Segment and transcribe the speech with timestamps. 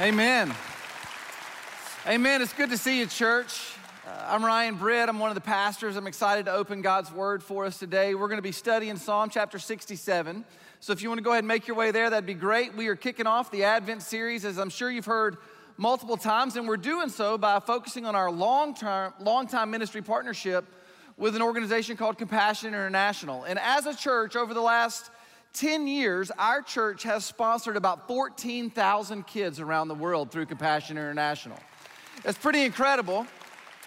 [0.00, 0.54] Amen.
[2.06, 2.40] Amen.
[2.40, 3.72] It's good to see you, church.
[4.06, 5.08] Uh, I'm Ryan Britt.
[5.08, 5.96] I'm one of the pastors.
[5.96, 8.14] I'm excited to open God's Word for us today.
[8.14, 10.44] We're going to be studying Psalm chapter 67.
[10.78, 12.76] So if you want to go ahead and make your way there, that'd be great.
[12.76, 15.38] We are kicking off the Advent series, as I'm sure you've heard
[15.76, 20.64] multiple times, and we're doing so by focusing on our long-term, long-time ministry partnership
[21.16, 23.42] with an organization called Compassion International.
[23.42, 25.10] And as a church, over the last
[25.58, 31.58] 10 years, our church has sponsored about 14,000 kids around the world through Compassion International.
[32.24, 33.26] It's pretty incredible.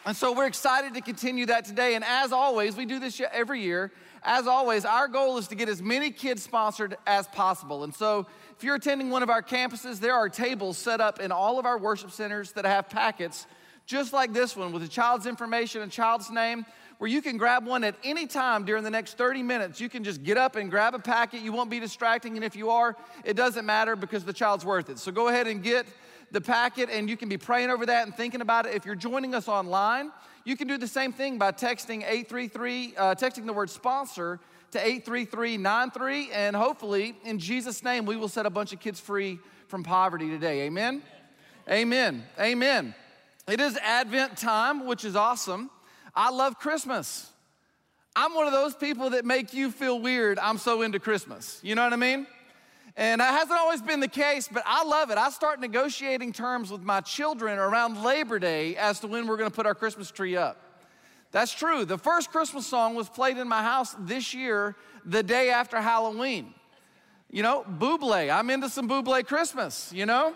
[0.05, 1.95] And so we're excited to continue that today.
[1.95, 3.93] And as always, we do this every year.
[4.21, 7.85] As always, our goal is to get as many kids sponsored as possible.
[7.85, 11.31] And so if you're attending one of our campuses, there are tables set up in
[11.31, 13.47] all of our worship centers that have packets
[13.85, 16.65] just like this one with a child's information, a child's name,
[17.01, 19.81] where you can grab one at any time during the next 30 minutes.
[19.81, 21.41] You can just get up and grab a packet.
[21.41, 22.35] You won't be distracting.
[22.35, 24.99] And if you are, it doesn't matter because the child's worth it.
[24.99, 25.87] So go ahead and get
[26.29, 28.75] the packet and you can be praying over that and thinking about it.
[28.75, 30.11] If you're joining us online,
[30.45, 34.77] you can do the same thing by texting 833, uh, texting the word sponsor to
[34.77, 36.29] 83393.
[36.31, 40.29] And hopefully, in Jesus' name, we will set a bunch of kids free from poverty
[40.29, 40.67] today.
[40.67, 41.01] Amen?
[41.67, 42.23] Amen.
[42.39, 42.93] Amen.
[43.47, 45.71] It is Advent time, which is awesome.
[46.15, 47.29] I love Christmas.
[48.15, 50.37] I'm one of those people that make you feel weird.
[50.37, 51.59] I'm so into Christmas.
[51.63, 52.27] You know what I mean?
[52.97, 55.17] And that hasn't always been the case, but I love it.
[55.17, 59.49] I start negotiating terms with my children around Labor Day as to when we're gonna
[59.49, 60.57] put our Christmas tree up.
[61.31, 61.85] That's true.
[61.85, 64.75] The first Christmas song was played in my house this year,
[65.05, 66.53] the day after Halloween.
[67.29, 68.29] You know, Buble.
[68.29, 70.33] I'm into some Buble Christmas, you know?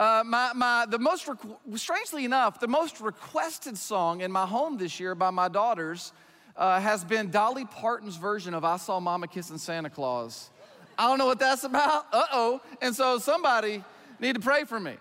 [0.00, 1.28] Uh, my, my, the most,
[1.74, 6.14] strangely enough, the most requested song in my home this year by my daughters
[6.56, 10.48] uh, has been Dolly Parton's version of I Saw Mama Kissing Santa Claus.
[10.96, 12.06] I don't know what that's about.
[12.14, 12.60] Uh oh.
[12.80, 13.84] And so somebody
[14.18, 14.94] need to pray for me.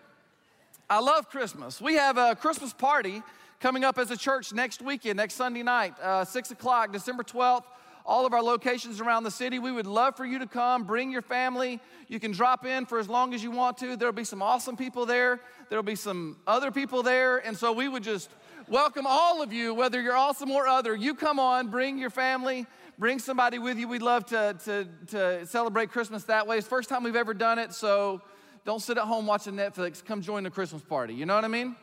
[0.90, 1.80] I love Christmas.
[1.80, 3.24] We have a Christmas party
[3.62, 7.64] coming up as a church next weekend, next Sunday night, uh, 6 o'clock, December 12th
[8.10, 9.60] all of our locations around the city.
[9.60, 11.80] We would love for you to come, bring your family.
[12.08, 13.96] You can drop in for as long as you want to.
[13.96, 15.40] There'll be some awesome people there,
[15.70, 17.38] there'll be some other people there.
[17.38, 18.32] And so we would just
[18.68, 20.96] welcome all of you, whether you're awesome or other.
[20.96, 22.66] You come on, bring your family.
[22.98, 23.88] Bring somebody with you.
[23.88, 26.58] We'd love to, to, to celebrate Christmas that way.
[26.58, 28.22] It's the first time we've ever done it, so
[28.66, 30.04] don't sit at home watching Netflix.
[30.04, 31.14] Come join the Christmas party.
[31.14, 31.78] You know what I mean?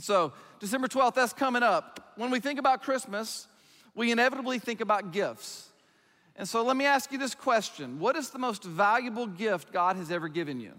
[0.00, 2.12] So, December 12th, that's coming up.
[2.16, 3.46] When we think about Christmas,
[3.94, 5.68] we inevitably think about gifts.
[6.36, 9.96] And so let me ask you this question What is the most valuable gift God
[9.96, 10.72] has ever given you?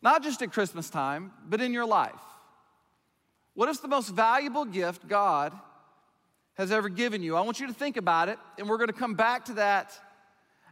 [0.00, 2.14] Not just at Christmas time, but in your life.
[3.54, 5.52] What is the most valuable gift God
[6.54, 7.36] has ever given you?
[7.36, 9.92] I want you to think about it, and we're going to come back to that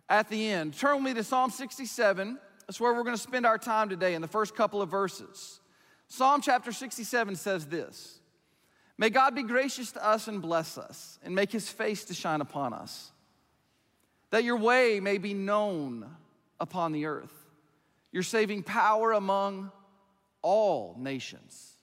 [0.08, 0.74] at the end.
[0.74, 2.38] Turn with me to Psalm 67.
[2.66, 5.60] That's where we're going to spend our time today in the first couple of verses.
[6.08, 8.19] Psalm chapter 67 says this
[9.00, 12.42] May God be gracious to us and bless us and make his face to shine
[12.42, 13.10] upon us,
[14.28, 16.04] that your way may be known
[16.60, 17.32] upon the earth,
[18.12, 19.72] your saving power among
[20.42, 21.78] all nations.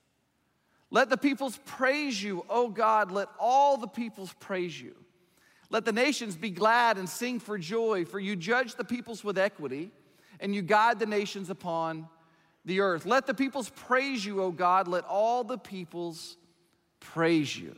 [0.91, 3.11] Let the peoples praise you, O God.
[3.11, 4.95] Let all the peoples praise you.
[5.71, 9.39] Let the nations be glad and sing for joy, for you judge the peoples with
[9.39, 9.89] equity
[10.39, 12.09] and you guide the nations upon
[12.63, 13.07] the earth.
[13.07, 14.87] Let the peoples praise you, O God.
[14.87, 16.37] Let all the peoples
[16.99, 17.75] praise you.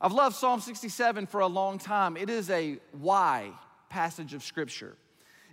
[0.00, 2.16] I've loved Psalm 67 for a long time.
[2.16, 3.52] It is a why
[3.88, 4.96] passage of Scripture.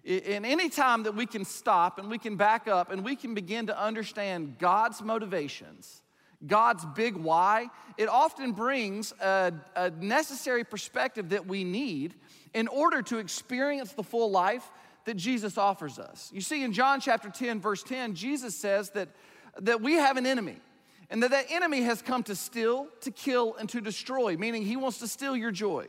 [0.04, 3.34] In any time that we can stop and we can back up and we can
[3.36, 6.02] begin to understand God's motivations,
[6.46, 7.68] God's big why,
[7.98, 12.16] it often brings a, a necessary perspective that we need
[12.54, 14.70] in order to experience the full life
[15.06, 16.32] that Jesus offers us.
[16.34, 19.10] You see, in John chapter 10, verse 10, Jesus says that,
[19.60, 20.58] that we have an enemy
[21.12, 24.78] and that that enemy has come to steal, to kill, and to destroy, meaning he
[24.78, 25.86] wants to steal your joy.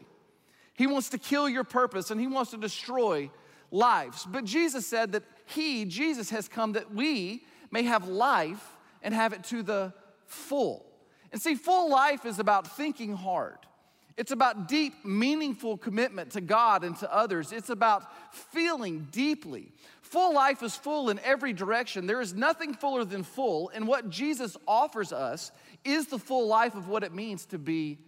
[0.75, 3.31] He wants to kill your purpose and he wants to destroy
[3.71, 4.27] lives.
[4.29, 9.33] But Jesus said that he, Jesus, has come that we may have life and have
[9.33, 9.95] it to the
[10.27, 10.85] full.
[11.31, 13.59] And see, full life is about thinking hard.
[14.23, 17.51] It's about deep, meaningful commitment to God and to others.
[17.51, 19.73] It's about feeling deeply.
[20.01, 22.07] Full life is full in every direction.
[22.07, 23.73] There is nothing fuller than full.
[23.75, 25.51] And what Jesus offers us
[25.85, 27.99] is the full life of what it means to be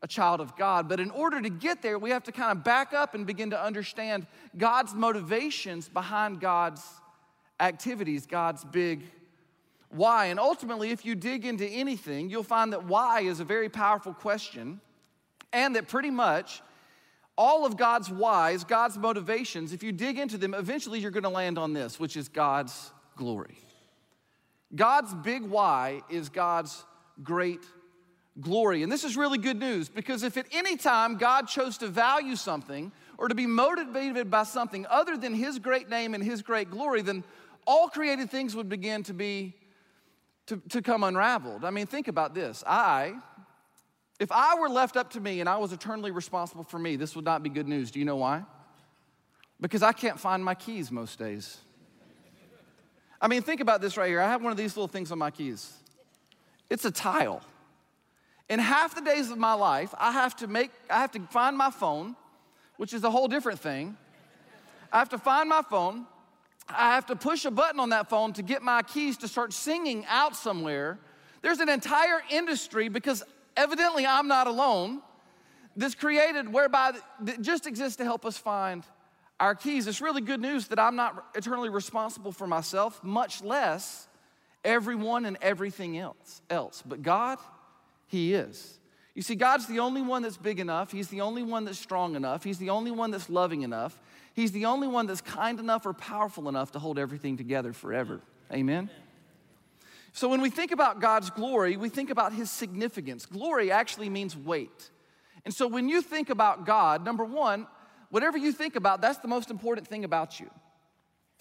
[0.00, 0.88] a child of God.
[0.88, 3.50] But in order to get there, we have to kind of back up and begin
[3.50, 4.26] to understand
[4.56, 6.82] God's motivations behind God's
[7.60, 9.02] activities, God's big
[9.90, 10.26] why.
[10.28, 14.14] And ultimately, if you dig into anything, you'll find that why is a very powerful
[14.14, 14.80] question,
[15.52, 16.62] and that pretty much
[17.36, 21.28] all of God's whys, God's motivations, if you dig into them, eventually you're going to
[21.28, 23.58] land on this, which is God's glory.
[24.74, 26.84] God's big why is God's
[27.22, 27.60] great
[28.40, 28.82] glory.
[28.82, 32.36] And this is really good news because if at any time God chose to value
[32.36, 36.70] something or to be motivated by something other than his great name and his great
[36.70, 37.24] glory, then
[37.66, 39.54] all created things would begin to be
[40.46, 41.64] to, to come unraveled.
[41.64, 42.64] I mean, think about this.
[42.66, 43.14] I,
[44.18, 47.14] if I were left up to me and I was eternally responsible for me, this
[47.14, 47.90] would not be good news.
[47.90, 48.44] Do you know why?
[49.60, 51.58] Because I can't find my keys most days.
[53.20, 54.20] I mean, think about this right here.
[54.20, 55.72] I have one of these little things on my keys.
[56.70, 57.42] It's a tile.
[58.48, 61.56] In half the days of my life, I have to make, I have to find
[61.56, 62.16] my phone,
[62.76, 63.96] which is a whole different thing.
[64.92, 66.06] I have to find my phone.
[66.68, 69.52] I have to push a button on that phone to get my keys to start
[69.52, 70.98] singing out somewhere.
[71.42, 73.22] There's an entire industry because
[73.58, 75.02] evidently I'm not alone.
[75.76, 78.84] This created whereby that just exists to help us find
[79.38, 79.86] our keys.
[79.86, 84.08] It's really good news that I'm not eternally responsible for myself, much less
[84.64, 86.42] everyone and everything else.
[86.50, 87.38] Else, but God,
[88.06, 88.78] he is.
[89.14, 90.92] You see, God's the only one that's big enough.
[90.92, 92.44] He's the only one that's strong enough.
[92.44, 94.00] He's the only one that's loving enough.
[94.34, 98.20] He's the only one that's kind enough or powerful enough to hold everything together forever.
[98.52, 98.90] Amen?
[100.12, 103.26] So when we think about God's glory, we think about his significance.
[103.26, 104.90] Glory actually means weight.
[105.44, 107.66] And so when you think about God, number one,
[108.10, 110.50] whatever you think about, that's the most important thing about you.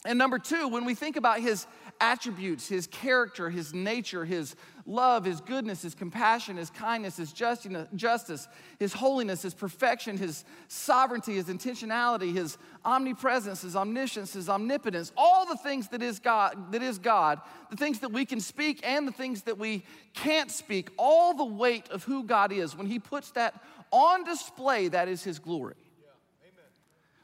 [0.06, 1.66] And number two, when we think about his
[2.00, 4.56] attributes, his character, his nature, his
[4.86, 8.48] love, his goodness, his compassion, his kindness, his justice,
[8.80, 15.46] his holiness, his perfection, his sovereignty, his intentionality, his omnipresence, his omniscience, his omnipotence, all
[15.48, 17.42] the things that is God, that is God,
[17.72, 19.84] the things that we can speak and the things that we
[20.14, 23.62] can't speak, all the weight of who God is, when he puts that
[23.92, 25.76] on display, that is his glory.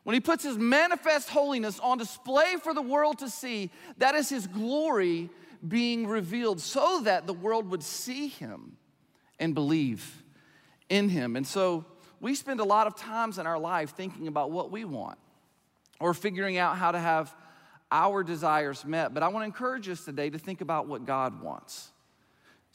[0.03, 4.29] When he puts his manifest holiness on display for the world to see, that is
[4.29, 5.29] his glory
[5.65, 8.77] being revealed so that the world would see him
[9.39, 10.23] and believe
[10.89, 11.35] in him.
[11.35, 11.85] And so
[12.19, 15.17] we spend a lot of times in our life thinking about what we want
[15.99, 17.33] or figuring out how to have
[17.91, 19.13] our desires met.
[19.13, 21.91] But I want to encourage us today to think about what God wants.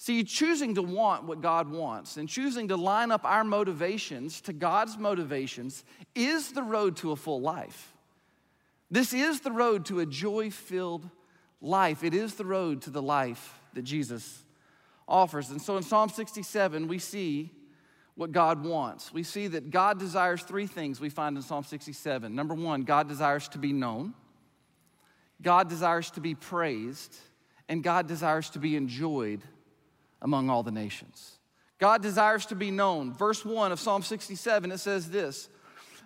[0.00, 4.52] See, choosing to want what God wants and choosing to line up our motivations to
[4.52, 5.82] God's motivations
[6.14, 7.92] is the road to a full life.
[8.92, 11.10] This is the road to a joy filled
[11.60, 12.04] life.
[12.04, 14.44] It is the road to the life that Jesus
[15.08, 15.50] offers.
[15.50, 17.50] And so in Psalm 67, we see
[18.14, 19.12] what God wants.
[19.12, 22.32] We see that God desires three things we find in Psalm 67.
[22.32, 24.14] Number one, God desires to be known,
[25.42, 27.16] God desires to be praised,
[27.68, 29.42] and God desires to be enjoyed
[30.20, 31.38] among all the nations.
[31.78, 33.12] God desires to be known.
[33.12, 35.48] Verse 1 of Psalm 67, it says this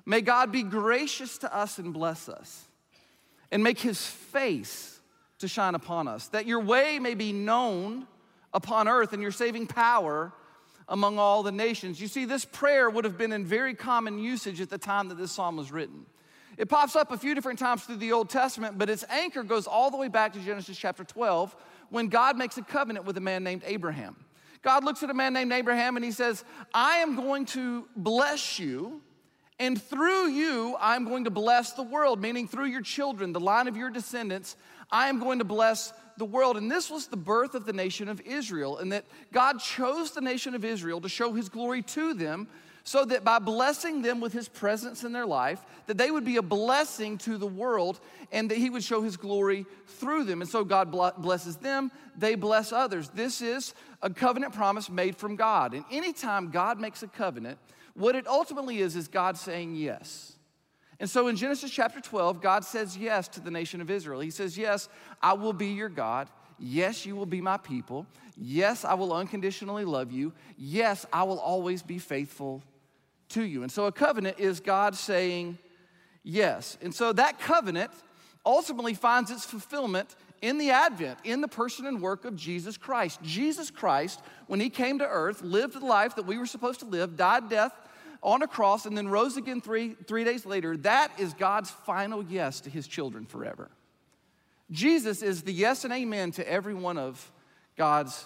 [0.05, 2.67] May God be gracious to us and bless us,
[3.51, 5.01] and make his face
[5.39, 8.07] to shine upon us, that your way may be known
[8.55, 10.33] upon earth and your saving power
[10.89, 12.01] among all the nations.
[12.01, 15.17] You see, this prayer would have been in very common usage at the time that
[15.17, 16.07] this psalm was written.
[16.59, 19.67] It pops up a few different times through the Old Testament, but its anchor goes
[19.67, 21.57] all the way back to Genesis chapter 12,
[21.93, 24.17] when God makes a covenant with a man named Abraham.
[24.63, 26.43] God looks at a man named Abraham and he says,
[26.73, 29.03] I am going to bless you,
[29.59, 33.69] and through you, I'm going to bless the world, meaning through your children, the line
[33.69, 34.57] of your descendants,
[34.91, 36.57] I am going to bless the world.
[36.57, 40.23] And this was the birth of the nation of Israel, and that God chose the
[40.23, 42.49] nation of Israel to show his glory to them
[42.85, 46.37] so that by blessing them with his presence in their life that they would be
[46.37, 48.01] a blessing to the world
[48.33, 50.41] and that he would show his glory through them.
[50.41, 51.93] And so god blesses them.
[52.17, 53.09] They bless others.
[53.11, 55.75] This is a covenant promise made from god.
[55.75, 57.59] And anytime god makes a covenant
[57.95, 60.33] what it ultimately is is god saying yes.
[60.99, 64.21] And so in genesis chapter 12 god says yes to the nation of israel.
[64.21, 64.89] He says yes
[65.21, 66.29] i will be your god.
[66.65, 68.07] Yes, you will be my people.
[68.37, 70.33] Yes, I will unconditionally love you.
[70.57, 72.63] Yes, I will always be faithful
[73.33, 73.63] to you.
[73.63, 75.59] And so a covenant is God saying
[76.23, 76.79] yes.
[76.81, 77.91] And so that covenant
[78.45, 83.21] ultimately finds its fulfillment in the advent, in the person and work of Jesus Christ.
[83.23, 86.87] Jesus Christ, when he came to earth, lived the life that we were supposed to
[86.87, 87.73] live, died death
[88.23, 90.77] on a cross, and then rose again three, three days later.
[90.79, 93.71] That is God's final yes to his children forever.
[94.71, 97.31] Jesus is the yes and amen to every one of
[97.77, 98.25] God's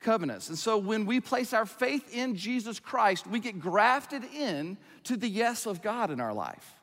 [0.00, 0.48] covenants.
[0.48, 5.16] And so when we place our faith in Jesus Christ, we get grafted in to
[5.16, 6.74] the yes of God in our life.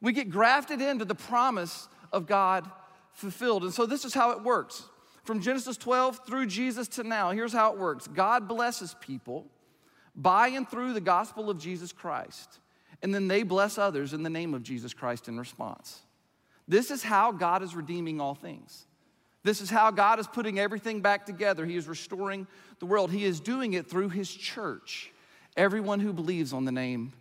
[0.00, 2.70] We get grafted into the promise of God
[3.12, 3.64] fulfilled.
[3.64, 4.84] And so this is how it works.
[5.24, 9.46] From Genesis 12 through Jesus to now, here's how it works God blesses people
[10.14, 12.60] by and through the gospel of Jesus Christ,
[13.02, 16.02] and then they bless others in the name of Jesus Christ in response.
[16.68, 18.86] This is how God is redeeming all things
[19.44, 21.66] This is how God is putting everything back together.
[21.66, 22.46] He is restoring
[22.78, 23.12] the world.
[23.12, 25.12] He is doing it through His church.
[25.56, 27.12] Everyone who believes on the name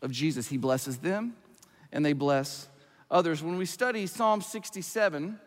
[0.00, 1.34] of Jesus, He blesses them
[1.92, 2.68] and they bless
[3.10, 3.42] others.
[3.42, 5.38] When we study Psalm 67,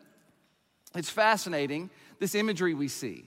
[0.96, 3.26] it's fascinating this imagery we see.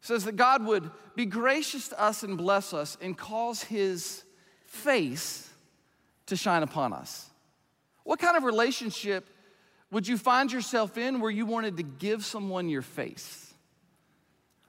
[0.00, 4.22] It says that God would be gracious to us and bless us and cause His
[4.66, 5.50] face
[6.26, 7.28] to shine upon us.
[8.04, 9.28] What kind of relationship
[9.90, 13.52] would you find yourself in where you wanted to give someone your face?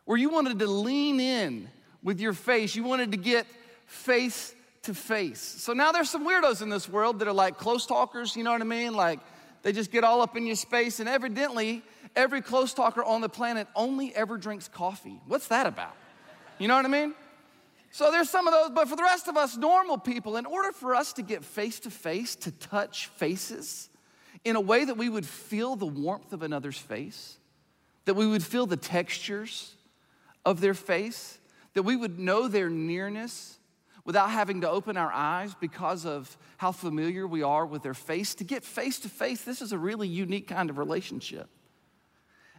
[0.05, 1.69] Where you wanted to lean in
[2.03, 3.45] with your face, you wanted to get
[3.85, 5.39] face to face.
[5.39, 8.51] So now there's some weirdos in this world that are like close talkers, you know
[8.51, 8.93] what I mean?
[8.93, 9.19] Like
[9.61, 11.83] they just get all up in your space, and evidently,
[12.15, 15.21] every close talker on the planet only ever drinks coffee.
[15.27, 15.95] What's that about?
[16.57, 17.13] You know what I mean?
[17.91, 20.71] So there's some of those, but for the rest of us normal people, in order
[20.71, 23.90] for us to get face to face, to touch faces
[24.43, 27.37] in a way that we would feel the warmth of another's face,
[28.05, 29.75] that we would feel the textures
[30.45, 31.39] of their face,
[31.73, 33.59] that we would know their nearness
[34.03, 38.33] without having to open our eyes because of how familiar we are with their face.
[38.35, 41.49] To get face to face, this is a really unique kind of relationship.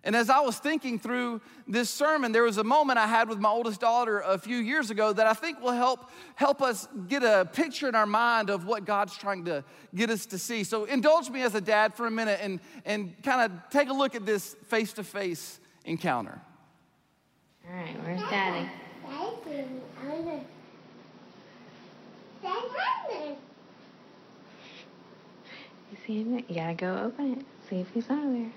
[0.04, 3.38] And as I was thinking through this sermon, there was a moment I had with
[3.38, 7.22] my oldest daughter a few years ago that I think will help, help us get
[7.22, 9.62] a picture in our mind of what God's trying to
[9.94, 10.64] get us to see.
[10.64, 13.92] So indulge me as a dad for a minute and, and kind of take a
[13.92, 16.40] look at this face to face encounter.
[17.68, 18.68] All right, where's daddy?
[25.92, 26.44] You see him?
[26.48, 27.46] You gotta go open it.
[27.68, 28.50] See if he's out there.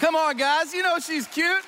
[0.00, 0.72] Come on, guys.
[0.72, 1.62] You know she's cute.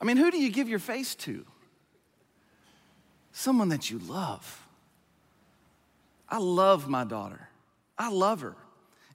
[0.00, 1.44] I mean, who do you give your face to?
[3.32, 4.66] Someone that you love.
[6.28, 7.48] I love my daughter.
[7.98, 8.54] I love her.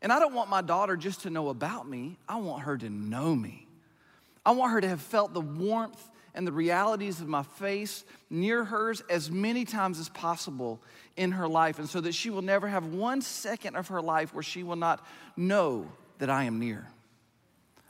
[0.01, 2.89] And I don't want my daughter just to know about me, I want her to
[2.89, 3.67] know me.
[4.45, 8.63] I want her to have felt the warmth and the realities of my face near
[8.63, 10.81] hers as many times as possible
[11.15, 14.33] in her life, and so that she will never have one second of her life
[14.33, 15.05] where she will not
[15.37, 15.87] know
[16.17, 16.87] that I am near.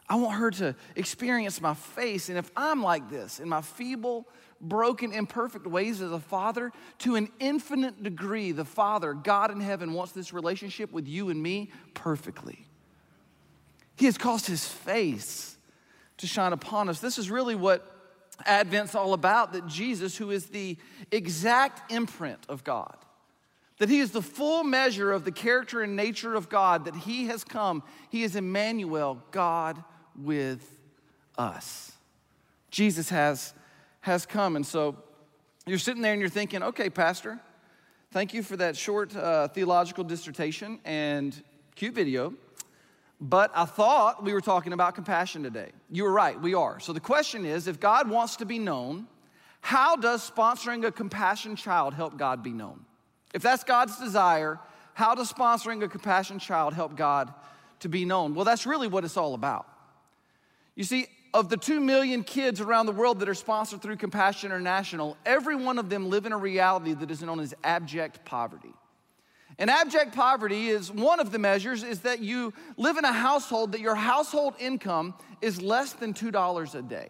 [0.09, 2.29] I want her to experience my face.
[2.29, 4.27] And if I'm like this in my feeble,
[4.59, 9.93] broken, imperfect ways as a father, to an infinite degree, the Father, God in heaven,
[9.93, 12.65] wants this relationship with you and me perfectly.
[13.95, 15.57] He has caused his face
[16.17, 16.99] to shine upon us.
[16.99, 17.92] This is really what
[18.45, 20.77] Advent's all about that Jesus, who is the
[21.11, 22.95] exact imprint of God,
[23.79, 27.27] that he is the full measure of the character and nature of God, that he
[27.27, 27.83] has come.
[28.09, 29.83] He is Emmanuel, God
[30.15, 30.79] with
[31.37, 31.91] us.
[32.69, 33.53] Jesus has,
[34.01, 34.55] has come.
[34.55, 34.97] And so
[35.65, 37.39] you're sitting there and you're thinking, okay, Pastor,
[38.11, 41.41] thank you for that short uh, theological dissertation and
[41.75, 42.33] cute video.
[43.23, 45.71] But I thought we were talking about compassion today.
[45.89, 46.81] You were right, we are.
[46.81, 49.07] So the question is if God wants to be known,
[49.61, 52.83] how does sponsoring a compassion child help God be known?
[53.33, 54.59] If that's God's desire,
[54.93, 57.33] how does sponsoring a compassion child help God
[57.79, 58.35] to be known?
[58.35, 59.69] Well, that's really what it's all about.
[60.75, 64.51] You see, of the 2 million kids around the world that are sponsored through Compassion
[64.51, 68.73] International, every one of them live in a reality that is known as abject poverty.
[69.59, 73.73] And abject poverty is one of the measures is that you live in a household
[73.73, 77.09] that your household income is less than $2 a day.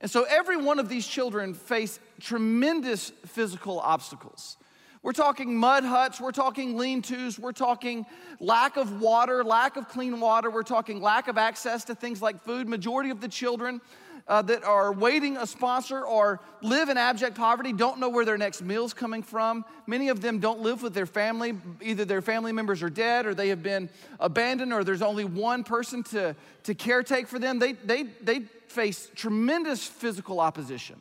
[0.00, 4.58] And so every one of these children face tremendous physical obstacles.
[5.02, 8.04] We're talking mud huts, we're talking lean tos, we're talking
[8.40, 12.42] lack of water, lack of clean water, we're talking lack of access to things like
[12.42, 12.68] food.
[12.68, 13.80] Majority of the children
[14.28, 18.38] uh, that are waiting a sponsor or live in abject poverty don't know where their
[18.38, 19.64] next meal's coming from.
[19.86, 21.54] Many of them don't live with their family.
[21.80, 25.62] Either their family members are dead or they have been abandoned or there's only one
[25.62, 27.58] person to, to caretake for them.
[27.58, 31.00] They, they, they face tremendous physical opposition.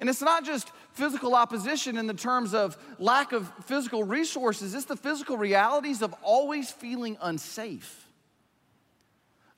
[0.00, 4.84] And it's not just physical opposition in the terms of lack of physical resources, it's
[4.84, 8.01] the physical realities of always feeling unsafe,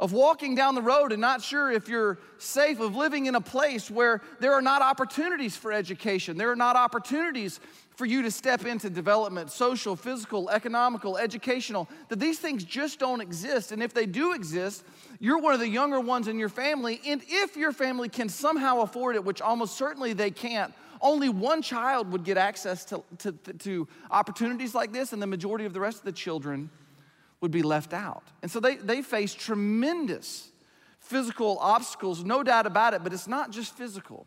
[0.00, 3.40] of walking down the road and not sure if you're safe, of living in a
[3.40, 7.60] place where there are not opportunities for education, there are not opportunities
[7.96, 13.20] for you to step into development, social, physical, economical, educational, that these things just don't
[13.20, 13.70] exist.
[13.70, 14.84] And if they do exist,
[15.20, 17.00] you're one of the younger ones in your family.
[17.06, 21.62] And if your family can somehow afford it, which almost certainly they can't, only one
[21.62, 25.80] child would get access to, to, to opportunities like this, and the majority of the
[25.80, 26.70] rest of the children
[27.44, 28.22] would be left out.
[28.40, 30.48] And so they, they face tremendous
[30.98, 34.26] physical obstacles, no doubt about it, but it's not just physical.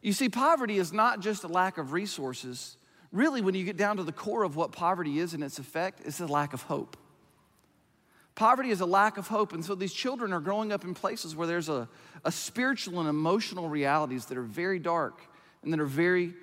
[0.00, 2.76] You see, poverty is not just a lack of resources.
[3.10, 6.02] Really, when you get down to the core of what poverty is and its effect,
[6.04, 6.96] it's a lack of hope.
[8.36, 9.52] Poverty is a lack of hope.
[9.52, 11.88] And so these children are growing up in places where there's a,
[12.24, 15.20] a spiritual and emotional realities that are very dark
[15.64, 16.34] and that are very,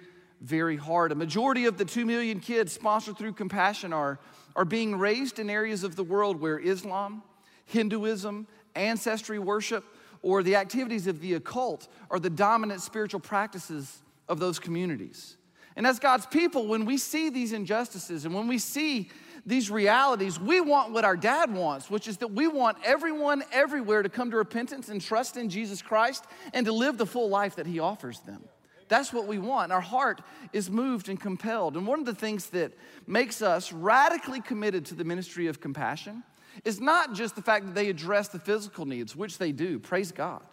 [0.42, 1.14] very hard.
[1.14, 4.20] A majority of the 2 million kids sponsored through Compassion are,
[4.56, 7.24] are being raised in areas of the world where Islam,
[7.66, 9.84] Hinduism, ancestry worship,
[10.22, 15.38] or the activities of the occult are the dominant spiritual practices of those communities.
[15.76, 19.10] And as God's people, when we see these injustices and when we see
[19.46, 24.04] these realities, we want what our dad wants, which is that we want everyone everywhere
[24.04, 27.56] to come to repentance and trust in Jesus Christ and to live the full life
[27.56, 28.44] that he offers them.
[28.92, 29.72] That's what we want.
[29.72, 30.20] Our heart
[30.52, 31.78] is moved and compelled.
[31.78, 32.74] And one of the things that
[33.08, 36.24] makes us radically committed to the ministry of compassion
[36.66, 39.80] is not just the fact that they address the physical needs, which they do.
[39.80, 40.44] Praise God.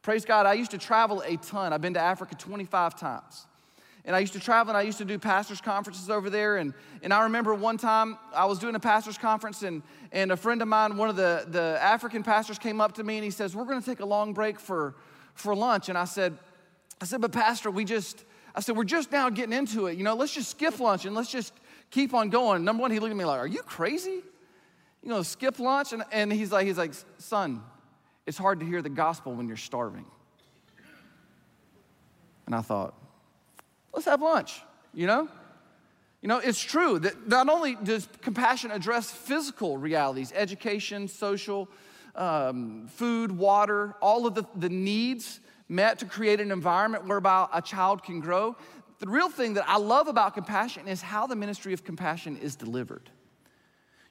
[0.00, 0.46] Praise God.
[0.46, 1.72] I used to travel a ton.
[1.72, 3.46] I've been to Africa 25 times.
[4.04, 6.58] And I used to travel and I used to do pastors' conferences over there.
[6.58, 10.36] And, and I remember one time I was doing a pastor's conference, and, and a
[10.36, 13.32] friend of mine, one of the, the African pastors, came up to me and he
[13.32, 14.94] says, We're going to take a long break for,
[15.34, 15.88] for lunch.
[15.88, 16.38] And I said,
[17.02, 19.98] I said, But Pastor, we just, I said, We're just now getting into it.
[19.98, 21.52] You know, let's just skip lunch and let's just
[21.90, 22.64] keep on going.
[22.64, 24.22] Number one, he looked at me like, Are you crazy?
[25.02, 25.92] you know, skip lunch.
[25.92, 27.62] And, and he's like, he's like, son,
[28.26, 30.06] it's hard to hear the gospel when you're starving.
[32.46, 32.94] And I thought,
[33.92, 34.60] let's have lunch,
[34.94, 35.28] you know?
[36.20, 41.68] You know, it's true that not only does compassion address physical realities, education, social,
[42.14, 45.40] um, food, water, all of the, the needs
[45.72, 48.56] met to create an environment whereby a child can grow.
[48.98, 52.54] The real thing that I love about compassion is how the ministry of compassion is
[52.54, 53.10] delivered.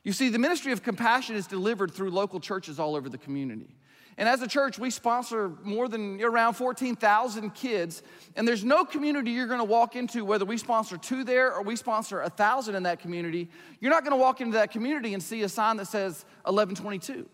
[0.04, 3.76] You see, the ministry of compassion is delivered through local churches all over the community.
[4.18, 8.04] And as a church, we sponsor more than around 14,000 kids.
[8.36, 11.76] And there's no community you're gonna walk into, whether we sponsor two there or we
[11.76, 15.44] sponsor a thousand in that community, you're not gonna walk into that community and see
[15.44, 17.28] a sign that says 1122.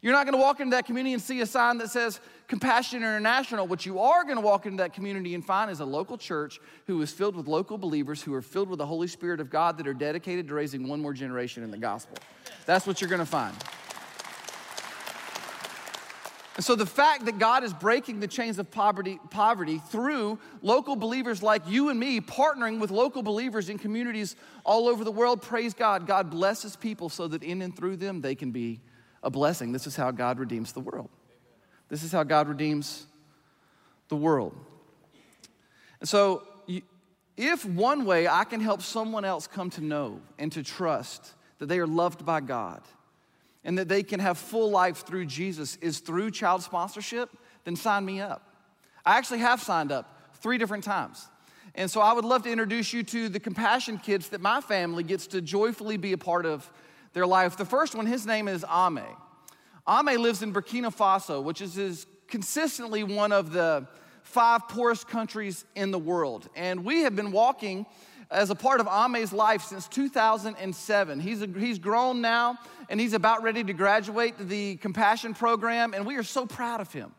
[0.00, 2.20] You're not gonna walk into that community and see a sign that says
[2.54, 3.66] Compassion International.
[3.66, 7.02] What you are gonna walk into that community and find is a local church who
[7.02, 9.88] is filled with local believers who are filled with the Holy Spirit of God that
[9.88, 12.16] are dedicated to raising one more generation in the gospel.
[12.64, 13.56] That's what you're gonna find.
[16.54, 20.94] And so the fact that God is breaking the chains of poverty, poverty through local
[20.94, 25.42] believers like you and me, partnering with local believers in communities all over the world,
[25.42, 26.06] praise God.
[26.06, 28.80] God blesses people so that in and through them they can be
[29.24, 29.72] a blessing.
[29.72, 31.10] This is how God redeems the world.
[31.94, 33.06] This is how God redeems
[34.08, 34.52] the world.
[36.00, 36.42] And so,
[37.36, 41.66] if one way I can help someone else come to know and to trust that
[41.66, 42.82] they are loved by God
[43.62, 47.30] and that they can have full life through Jesus is through child sponsorship,
[47.62, 48.42] then sign me up.
[49.06, 51.28] I actually have signed up three different times.
[51.76, 55.04] And so I would love to introduce you to the compassion kids that my family
[55.04, 56.68] gets to joyfully be a part of
[57.12, 57.56] their life.
[57.56, 59.06] The first one, his name is Ame.
[59.88, 63.86] Ame lives in Burkina Faso, which is, is consistently one of the
[64.22, 66.48] five poorest countries in the world.
[66.56, 67.86] And we have been walking
[68.30, 71.20] as a part of Ame's life since 2007.
[71.20, 76.06] He's, a, he's grown now and he's about ready to graduate the compassion program, and
[76.06, 77.12] we are so proud of him.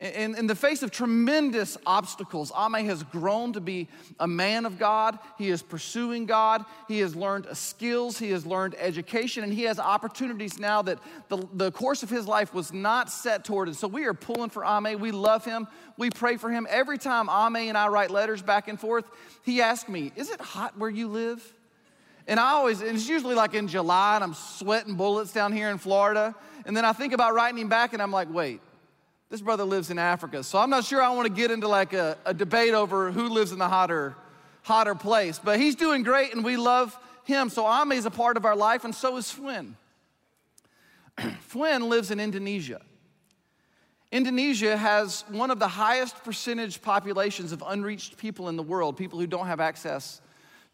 [0.00, 4.78] In, in, the face of tremendous obstacles, Ame has grown to be a man of
[4.78, 5.18] God.
[5.38, 6.64] He is pursuing God.
[6.88, 8.18] He has learned skills.
[8.18, 12.26] He has learned education, and he has opportunities now that the, the course of his
[12.26, 13.68] life was not set toward.
[13.68, 14.98] And so we are pulling for Ame.
[14.98, 15.68] We love him.
[15.96, 16.66] We pray for him.
[16.68, 19.08] Every time Ame and I write letters back and forth,
[19.44, 21.54] he asks me, Is it hot where you live?
[22.26, 25.70] And I always, and it's usually like in July, and I'm sweating bullets down here
[25.70, 26.34] in Florida.
[26.64, 28.60] And then I think about writing him back, and I'm like, wait,
[29.34, 31.92] this brother lives in Africa, so I'm not sure I want to get into like
[31.92, 34.14] a, a debate over who lives in the hotter,
[34.62, 35.40] hotter place.
[35.42, 37.50] But he's doing great, and we love him.
[37.50, 39.72] So Ame is a part of our life, and so is Fwin.
[41.50, 42.80] Fwin lives in Indonesia.
[44.12, 49.18] Indonesia has one of the highest percentage populations of unreached people in the world, people
[49.18, 50.20] who don't have access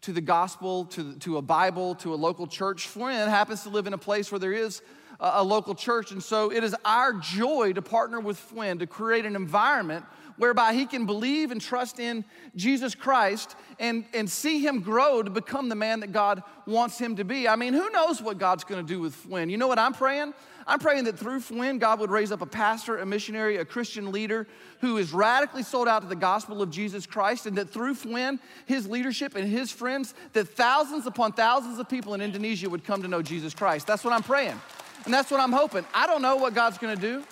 [0.01, 2.87] to the gospel, to, to a Bible, to a local church.
[2.87, 4.83] Fwin happens to live in a place where there is
[5.21, 6.11] a, local church.
[6.11, 10.03] And so it is our joy to partner with Fwin to create an environment
[10.37, 15.29] whereby he can believe and trust in Jesus Christ and, and see him grow to
[15.29, 17.47] become the man that God wants him to be.
[17.47, 19.49] I mean, who knows what God's gonna do with Flynn?
[19.49, 20.33] You know what I'm praying?
[20.65, 24.11] I'm praying that through Flynn, God would raise up a pastor, a missionary, a Christian
[24.11, 24.47] leader
[24.79, 28.39] who is radically sold out to the gospel of Jesus Christ, and that through Flynn,
[28.65, 33.01] his leadership and his friends, that thousands upon thousands of people in Indonesia would come
[33.01, 33.87] to know Jesus Christ.
[33.87, 34.59] That's what I'm praying.
[35.05, 35.85] And that's what I'm hoping.
[35.93, 37.23] I don't know what God's gonna do.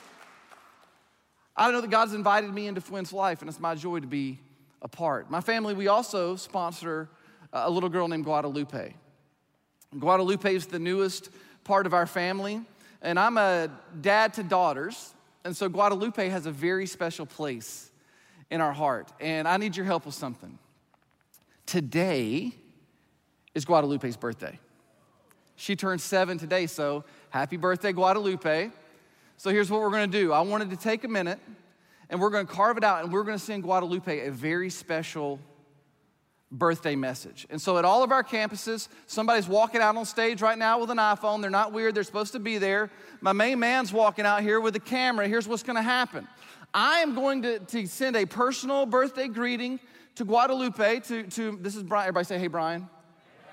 [1.56, 4.08] I don't know that God's invited me into Flynn's life, and it's my joy to
[4.08, 4.40] be
[4.82, 5.30] a part.
[5.30, 7.10] My family, we also sponsor
[7.52, 8.94] uh, a little girl named Guadalupe.
[9.98, 11.30] Guadalupe is the newest
[11.64, 12.62] part of our family,
[13.02, 13.70] and I'm a
[14.02, 17.92] dad to daughters, and so Guadalupe has a very special place
[18.50, 19.12] in our heart.
[19.20, 20.58] And I need your help with something.
[21.66, 22.52] Today
[23.54, 24.60] is Guadalupe's birthday.
[25.60, 28.72] She turned seven today, so happy birthday, Guadalupe.
[29.36, 31.38] So here's what we're gonna do I wanted to take a minute
[32.10, 35.38] and we're gonna carve it out and we're gonna send Guadalupe a very special
[36.50, 37.46] birthday message.
[37.50, 40.92] And so at all of our campuses, somebody's walking out on stage right now with
[40.92, 41.42] an iPhone.
[41.42, 42.90] They're not weird, they're supposed to be there.
[43.20, 45.28] My main man's walking out here with a camera.
[45.28, 46.26] Here's what's gonna happen
[46.74, 49.82] I am going to, to send a personal birthday greeting
[50.16, 51.02] to Guadalupe.
[51.02, 52.08] To, to this is Brian.
[52.08, 52.88] Everybody say, hey, Brian.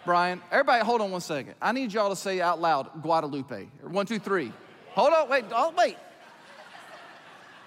[0.07, 0.41] Brian.
[0.53, 1.57] Everybody, hold on one second.
[1.61, 3.67] I need y'all to say out loud, Guadalupe.
[3.83, 4.53] One, two, three.
[4.93, 5.97] Hold on, wait, oh, wait.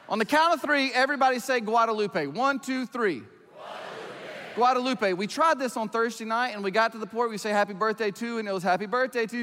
[0.08, 2.28] On the count of three, everybody say Guadalupe.
[2.28, 3.22] One, two, three.
[4.56, 5.14] Guadalupe.
[5.14, 7.74] We tried this on Thursday night and we got to the point we say happy
[7.74, 9.38] birthday to, and it was happy birthday to.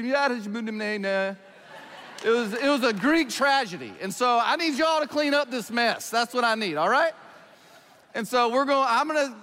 [2.25, 3.93] It was, it was a Greek tragedy.
[4.01, 6.09] And so I need y'all to clean up this mess.
[6.09, 7.13] That's what I need, all right?
[8.15, 9.35] And so we're going, I'm gonna,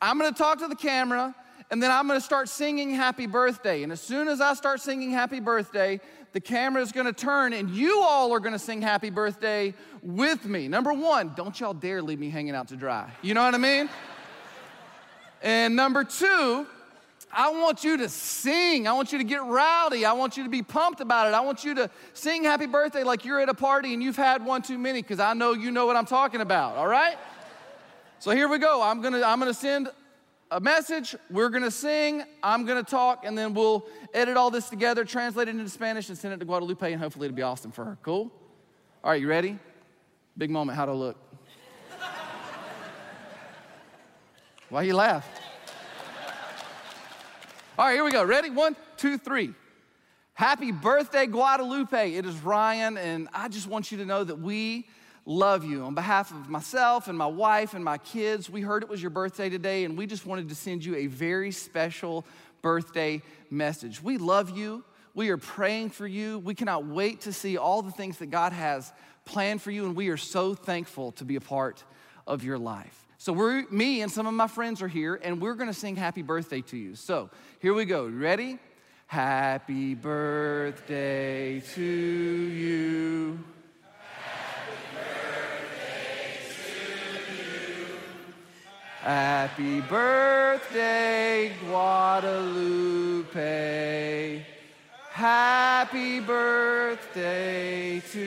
[0.00, 1.34] I'm gonna talk to the camera
[1.72, 3.82] and then I'm gonna start singing happy birthday.
[3.82, 7.70] And as soon as I start singing happy birthday, the camera is gonna turn and
[7.70, 10.68] you all are gonna sing happy birthday with me.
[10.68, 13.10] Number one, don't y'all dare leave me hanging out to dry.
[13.22, 13.88] You know what I mean?
[15.42, 16.66] and number two,
[17.32, 18.86] I want you to sing.
[18.86, 20.04] I want you to get rowdy.
[20.04, 21.32] I want you to be pumped about it.
[21.32, 24.44] I want you to sing happy birthday like you're at a party and you've had
[24.44, 27.16] one too many because I know you know what I'm talking about, all right?
[28.18, 28.82] So here we go.
[28.82, 29.88] I'm gonna, I'm gonna send
[30.52, 35.02] a message, we're gonna sing, I'm gonna talk, and then we'll edit all this together,
[35.02, 37.86] translate it into Spanish, and send it to Guadalupe, and hopefully it'll be awesome for
[37.86, 37.96] her.
[38.02, 38.30] Cool?
[39.02, 39.58] All right, you ready?
[40.36, 41.16] Big moment, how to look.
[44.68, 45.26] Why you laugh?
[47.78, 48.22] All right, here we go.
[48.22, 48.50] Ready?
[48.50, 49.54] One, two, three.
[50.34, 52.14] Happy birthday, Guadalupe.
[52.14, 54.86] It is Ryan, and I just want you to know that we
[55.24, 55.84] love you.
[55.84, 59.10] On behalf of myself and my wife and my kids, we heard it was your
[59.10, 62.24] birthday today, and we just wanted to send you a very special
[62.60, 64.02] birthday message.
[64.02, 64.84] We love you.
[65.14, 66.38] We are praying for you.
[66.38, 68.92] We cannot wait to see all the things that God has
[69.24, 71.84] planned for you, and we are so thankful to be a part
[72.26, 73.06] of your life.
[73.18, 76.22] So we're me and some of my friends are here, and we're gonna sing happy
[76.22, 76.96] birthday to you.
[76.96, 77.30] So
[77.60, 78.08] here we go.
[78.08, 78.58] Ready?
[79.06, 83.38] Happy birthday to you.
[89.02, 93.32] Happy birthday, Guadalupe.
[95.10, 98.20] Happy birthday to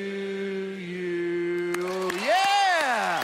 [0.77, 2.11] you.
[2.11, 3.23] Yeah!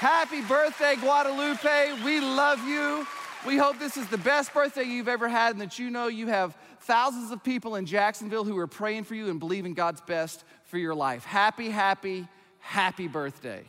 [0.00, 2.02] Happy birthday, Guadalupe.
[2.04, 3.06] We love you.
[3.46, 6.26] We hope this is the best birthday you've ever had and that you know you
[6.26, 10.42] have thousands of people in Jacksonville who are praying for you and believing God's best
[10.64, 11.24] for your life.
[11.24, 12.26] Happy, happy,
[12.58, 13.62] happy birthday.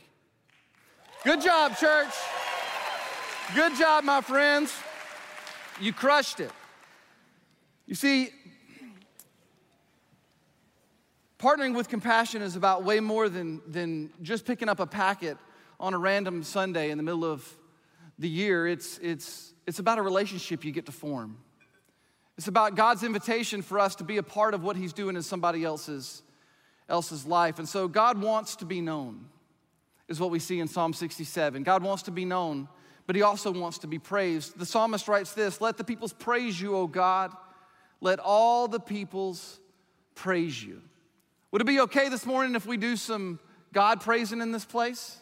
[1.24, 2.12] Good job, church.
[3.54, 4.76] Good job, my friends.
[5.80, 6.50] You crushed it.
[7.86, 8.28] You see,
[11.38, 15.38] partnering with compassion is about way more than, than just picking up a packet
[15.80, 17.50] on a random Sunday in the middle of
[18.18, 18.66] the year.
[18.66, 21.38] It's, it's, it's about a relationship you get to form.
[22.36, 25.22] It's about God's invitation for us to be a part of what He's doing in
[25.22, 26.22] somebody else's,
[26.86, 27.58] else's life.
[27.58, 29.30] And so God wants to be known
[30.08, 31.62] is what we see in Psalm 67.
[31.62, 32.68] God wants to be known,
[33.06, 34.58] but he also wants to be praised.
[34.58, 37.32] The psalmist writes this Let the peoples praise you, O God.
[38.00, 39.58] Let all the peoples
[40.14, 40.82] praise you.
[41.50, 43.38] Would it be okay this morning if we do some
[43.72, 45.18] God praising in this place?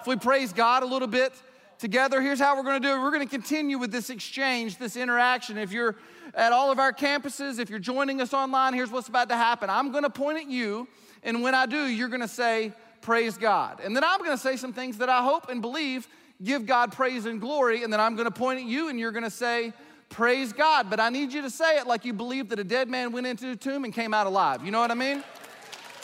[0.00, 1.32] If we praise God a little bit
[1.78, 2.98] together, here's how we're gonna do it.
[2.98, 5.56] We're gonna continue with this exchange, this interaction.
[5.56, 5.96] If you're
[6.34, 9.70] at all of our campuses, if you're joining us online, here's what's about to happen.
[9.70, 10.88] I'm gonna point at you,
[11.22, 12.72] and when I do, you're gonna say,
[13.04, 13.80] praise God.
[13.84, 16.08] And then I'm gonna say some things that I hope and believe
[16.42, 17.84] give God praise and glory.
[17.84, 19.72] And then I'm gonna point at you and you're gonna say,
[20.08, 20.88] praise God.
[20.88, 23.26] But I need you to say it like you believe that a dead man went
[23.26, 24.64] into the tomb and came out alive.
[24.64, 25.22] You know what I mean?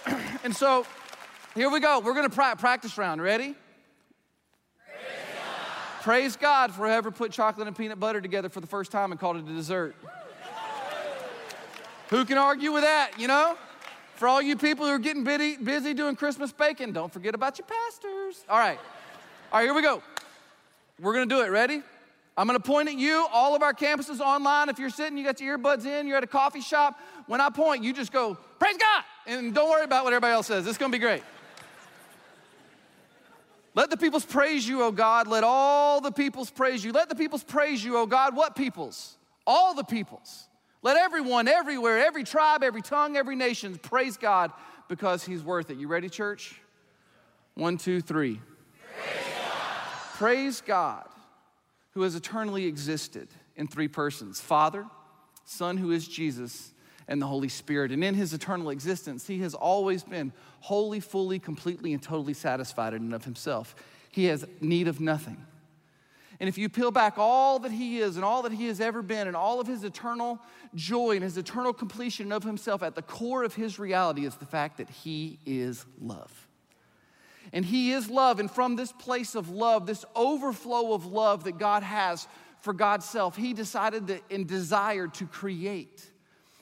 [0.45, 0.87] and so
[1.55, 2.01] here we go.
[2.01, 3.23] We're gonna pra- practice round.
[3.23, 3.55] Ready?
[6.03, 9.19] Praise God for whoever put chocolate and peanut butter together for the first time and
[9.21, 9.95] called it a dessert.
[12.09, 13.57] Who can argue with that, you know?
[14.21, 17.67] For all you people who are getting busy, doing Christmas baking, don't forget about your
[17.67, 18.45] pastors.
[18.51, 18.79] All right.
[19.51, 20.03] All right, here we go.
[21.01, 21.49] We're gonna do it.
[21.49, 21.83] Ready?
[22.37, 24.69] I'm gonna point at you, all of our campuses online.
[24.69, 27.01] If you're sitting, you got your earbuds in, you're at a coffee shop.
[27.29, 29.05] When I point, you just go, Praise God!
[29.27, 30.67] And don't worry about what everybody else says.
[30.67, 31.23] It's gonna be great.
[33.75, 35.29] Let the peoples praise you, O God.
[35.29, 36.93] Let all the peoples praise you.
[36.93, 38.37] Let the peoples praise you, O God.
[38.37, 39.17] What peoples?
[39.47, 40.47] All the peoples.
[40.83, 44.53] Let everyone, everywhere, every tribe, every tongue, every nation praise God
[44.89, 45.77] because he's worth it.
[45.77, 46.61] You ready, church?
[47.55, 48.41] One, two, three.
[48.97, 51.09] Praise God, praise God
[51.93, 54.87] who has eternally existed in three persons Father,
[55.45, 56.73] Son, who is Jesus,
[57.09, 57.91] and the Holy Spirit.
[57.91, 62.95] And in his eternal existence, he has always been wholly, fully, completely, and totally satisfied
[62.95, 63.75] in and of himself.
[64.11, 65.45] He has need of nothing.
[66.41, 69.03] And if you peel back all that he is and all that he has ever
[69.03, 70.41] been and all of his eternal
[70.75, 74.47] joy and his eternal completion of himself, at the core of his reality is the
[74.47, 76.49] fact that he is love.
[77.53, 78.41] And he is love.
[78.41, 82.27] And from this place of love, this overflow of love that God has
[82.61, 86.11] for God's self, he decided that and desired to create.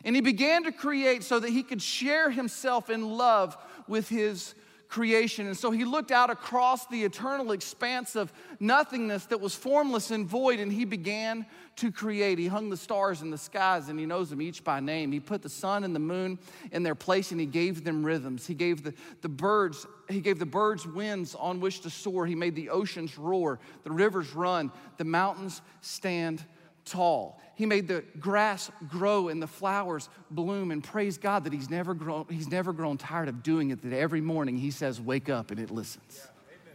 [0.04, 4.54] And he began to create so that he could share himself in love with his
[4.88, 5.46] creation.
[5.46, 10.26] And so he looked out across the eternal expanse of nothingness that was formless and
[10.26, 11.46] void, and he began
[11.76, 12.38] to create.
[12.38, 15.12] He hung the stars in the skies, and he knows them each by name.
[15.12, 16.38] He put the sun and the moon
[16.72, 18.46] in their place, and he gave them rhythms.
[18.46, 22.26] He gave the, the birds, he gave the birds winds on which to soar.
[22.26, 26.44] He made the oceans roar, the rivers run, the mountains stand
[26.90, 27.40] tall.
[27.54, 31.92] He made the grass grow and the flowers bloom and praise God that he's never
[31.94, 35.50] grown, he's never grown tired of doing it, that every morning he says, Wake up,
[35.50, 36.20] and it listens.
[36.20, 36.72] Yeah,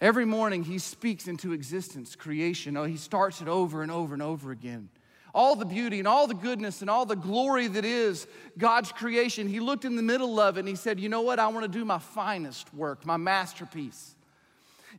[0.00, 2.76] every morning he speaks into existence, creation.
[2.76, 4.88] Oh, he starts it over and over and over again.
[5.34, 9.48] All the beauty and all the goodness and all the glory that is God's creation.
[9.48, 11.40] He looked in the middle of it and he said, You know what?
[11.40, 14.13] I want to do my finest work, my masterpiece.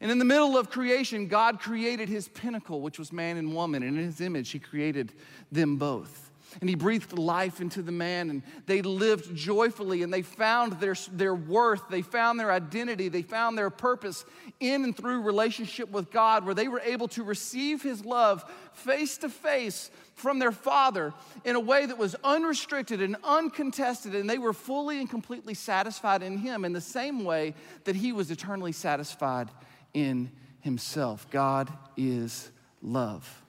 [0.01, 3.83] And in the middle of creation, God created his pinnacle, which was man and woman.
[3.83, 5.13] And in his image, he created
[5.51, 6.25] them both.
[6.61, 10.95] And he breathed life into the man, and they lived joyfully, and they found their,
[11.11, 14.23] their worth, they found their identity, they found their purpose
[14.61, 19.17] in and through relationship with God, where they were able to receive his love face
[19.17, 24.37] to face from their father in a way that was unrestricted and uncontested, and they
[24.37, 27.53] were fully and completely satisfied in him in the same way
[27.83, 29.49] that he was eternally satisfied
[29.95, 30.29] in
[30.59, 31.27] himself.
[31.31, 32.51] God is
[32.83, 33.41] love.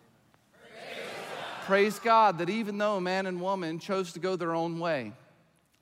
[1.64, 2.38] Praise God.
[2.38, 5.12] that even though man and woman chose to go their own way,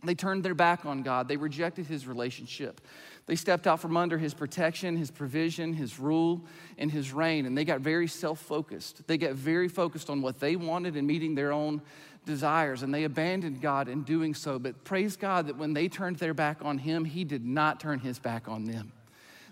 [0.03, 2.81] they turned their back on God, they rejected his relationship.
[3.27, 6.45] They stepped out from under his protection, his provision, his rule,
[6.77, 9.07] and his reign, and they got very self focused.
[9.07, 11.81] They got very focused on what they wanted and meeting their own
[12.27, 14.59] desires, and they abandoned God in doing so.
[14.59, 17.99] But praise God that when they turned their back on him, he did not turn
[17.99, 18.93] his back on them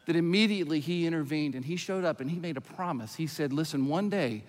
[0.07, 3.15] that immediately he intervened and he showed up and he made a promise.
[3.15, 4.45] He said, Listen, one day,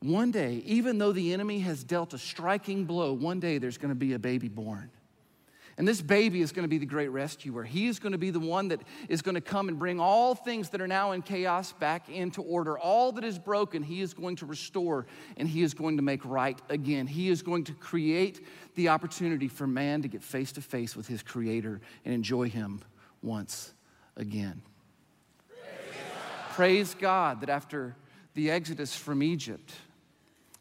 [0.00, 3.90] one day, even though the enemy has dealt a striking blow, one day there's going
[3.90, 4.90] to be a baby born.
[5.76, 7.64] And this baby is going to be the great rescuer.
[7.64, 10.34] He is going to be the one that is going to come and bring all
[10.36, 12.78] things that are now in chaos back into order.
[12.78, 16.24] All that is broken, He is going to restore and He is going to make
[16.24, 17.08] right again.
[17.08, 21.08] He is going to create the opportunity for man to get face to face with
[21.08, 22.80] His Creator and enjoy Him
[23.20, 23.74] once
[24.16, 24.62] again.
[26.54, 27.96] Praise God that after
[28.34, 29.74] the exodus from Egypt,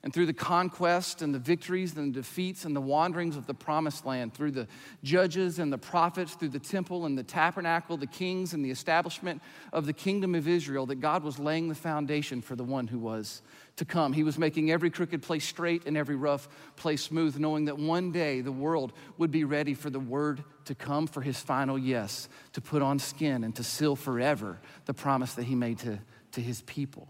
[0.03, 3.53] and through the conquest and the victories and the defeats and the wanderings of the
[3.53, 4.67] promised land, through the
[5.01, 9.41] judges and the prophets, through the temple and the tabernacle, the kings and the establishment
[9.71, 12.99] of the kingdom of Israel, that God was laying the foundation for the one who
[12.99, 13.41] was
[13.77, 14.11] to come.
[14.11, 18.11] He was making every crooked place straight and every rough place smooth, knowing that one
[18.11, 22.27] day the world would be ready for the word to come for his final yes,
[22.51, 25.99] to put on skin and to seal forever the promise that he made to,
[26.33, 27.07] to his people.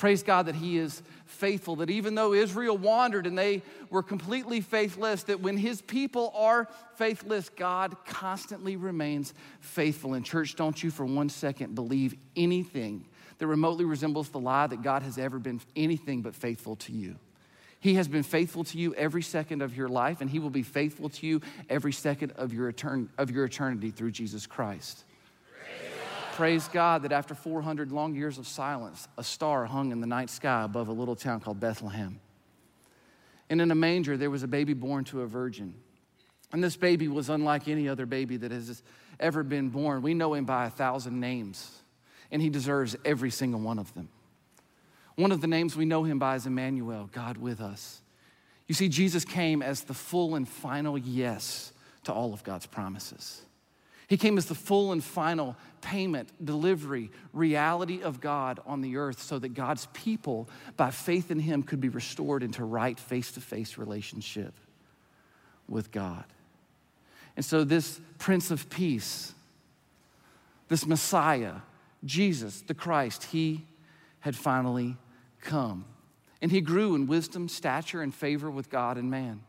[0.00, 3.60] Praise God that He is faithful, that even though Israel wandered and they
[3.90, 10.14] were completely faithless, that when His people are faithless, God constantly remains faithful.
[10.14, 13.04] And, church, don't you for one second believe anything
[13.36, 17.16] that remotely resembles the lie that God has ever been anything but faithful to you.
[17.78, 20.62] He has been faithful to you every second of your life, and He will be
[20.62, 25.04] faithful to you every second of your, etern- of your eternity through Jesus Christ.
[26.40, 27.02] Praise God.
[27.02, 30.88] That after 400 long years of silence, a star hung in the night sky above
[30.88, 32.18] a little town called Bethlehem.
[33.50, 35.74] And in a manger, there was a baby born to a virgin.
[36.50, 38.82] And this baby was unlike any other baby that has
[39.20, 40.00] ever been born.
[40.00, 41.82] We know him by a thousand names
[42.30, 44.08] and he deserves every single one of them.
[45.16, 48.00] One of the names we know him by is Emmanuel, God with us.
[48.66, 51.74] You see, Jesus came as the full and final yes
[52.04, 53.42] to all of God's promises.
[54.10, 59.22] He came as the full and final payment, delivery, reality of God on the earth
[59.22, 63.40] so that God's people, by faith in Him, could be restored into right face to
[63.40, 64.52] face relationship
[65.68, 66.24] with God.
[67.36, 69.32] And so, this Prince of Peace,
[70.66, 71.58] this Messiah,
[72.04, 73.64] Jesus, the Christ, He
[74.18, 74.96] had finally
[75.40, 75.84] come.
[76.42, 79.42] And He grew in wisdom, stature, and favor with God and man.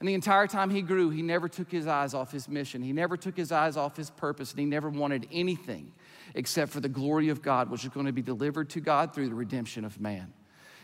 [0.00, 2.82] And the entire time he grew, he never took his eyes off his mission.
[2.82, 5.92] He never took his eyes off his purpose, and he never wanted anything
[6.34, 9.28] except for the glory of God, which is going to be delivered to God through
[9.28, 10.32] the redemption of man.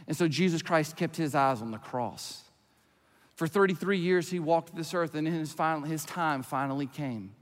[0.08, 2.42] And so Jesus Christ kept his eyes on the cross.
[3.36, 7.32] For 33 years, he walked this earth, and his, final, his time finally came.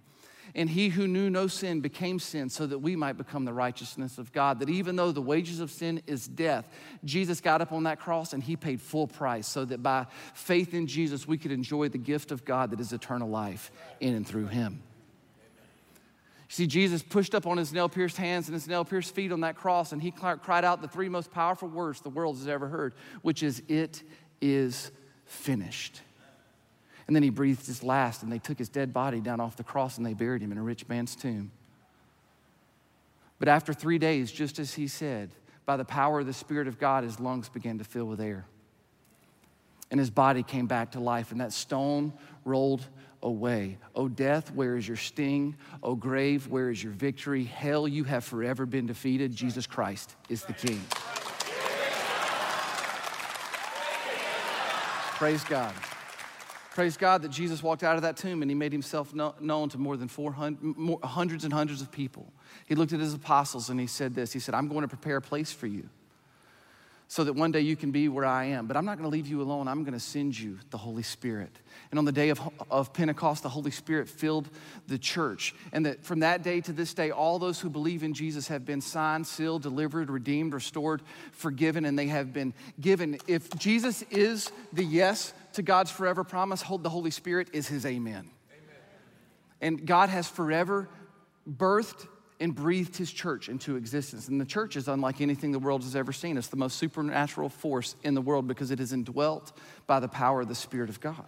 [0.54, 4.18] And he who knew no sin became sin so that we might become the righteousness
[4.18, 4.58] of God.
[4.58, 6.68] That even though the wages of sin is death,
[7.04, 10.74] Jesus got up on that cross and he paid full price so that by faith
[10.74, 14.26] in Jesus, we could enjoy the gift of God that is eternal life in and
[14.26, 14.82] through him.
[16.52, 19.40] See, Jesus pushed up on his nail pierced hands and his nail pierced feet on
[19.40, 22.68] that cross, and he cried out the three most powerful words the world has ever
[22.68, 24.02] heard, which is, It
[24.42, 24.90] is
[25.24, 26.02] finished.
[27.06, 29.64] And then he breathed his last, and they took his dead body down off the
[29.64, 31.50] cross and they buried him in a rich man's tomb.
[33.38, 35.30] But after three days, just as he said,
[35.66, 38.46] by the power of the Spirit of God, his lungs began to fill with air.
[39.90, 42.12] And his body came back to life, and that stone
[42.44, 42.86] rolled
[43.22, 43.78] away.
[43.94, 45.56] O death, where is your sting?
[45.82, 47.44] O grave, where is your victory?
[47.44, 49.34] Hell, you have forever been defeated.
[49.34, 50.80] Jesus Christ is the King.
[55.18, 55.74] Praise God.
[56.74, 59.78] Praise God that Jesus walked out of that tomb and he made himself known to
[59.78, 62.32] more than 400, more, hundreds and hundreds of people.
[62.64, 65.18] He looked at his apostles and he said this He said, I'm going to prepare
[65.18, 65.90] a place for you
[67.12, 68.66] so that one day you can be where I am.
[68.66, 69.68] But I'm not going to leave you alone.
[69.68, 71.54] I'm going to send you the Holy Spirit.
[71.90, 74.48] And on the day of, of Pentecost, the Holy Spirit filled
[74.86, 75.54] the church.
[75.74, 78.64] And that from that day to this day, all those who believe in Jesus have
[78.64, 83.18] been signed, sealed, delivered, redeemed, restored, forgiven, and they have been given.
[83.26, 87.84] If Jesus is the yes to God's forever promise, hold the Holy Spirit is his
[87.84, 88.14] amen.
[88.14, 88.30] amen.
[89.60, 90.88] And God has forever
[91.46, 92.08] birthed
[92.42, 94.26] and breathed his church into existence.
[94.26, 96.36] And the church is unlike anything the world has ever seen.
[96.36, 100.40] It's the most supernatural force in the world because it is indwelt by the power
[100.40, 101.24] of the Spirit of God.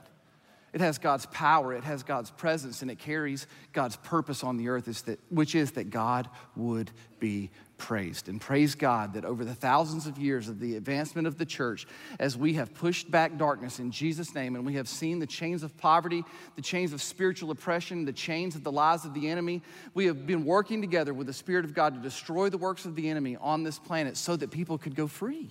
[0.72, 4.70] It has God's power, it has God's presence, and it carries God's purpose on the
[4.70, 8.28] earth, which is that God would be praised.
[8.28, 11.87] And praise God that over the thousands of years of the advancement of the church,
[12.18, 15.62] as we have pushed back darkness in Jesus' name, and we have seen the chains
[15.62, 16.24] of poverty,
[16.56, 19.62] the chains of spiritual oppression, the chains of the lies of the enemy,
[19.94, 22.94] we have been working together with the Spirit of God to destroy the works of
[22.94, 25.50] the enemy on this planet so that people could go free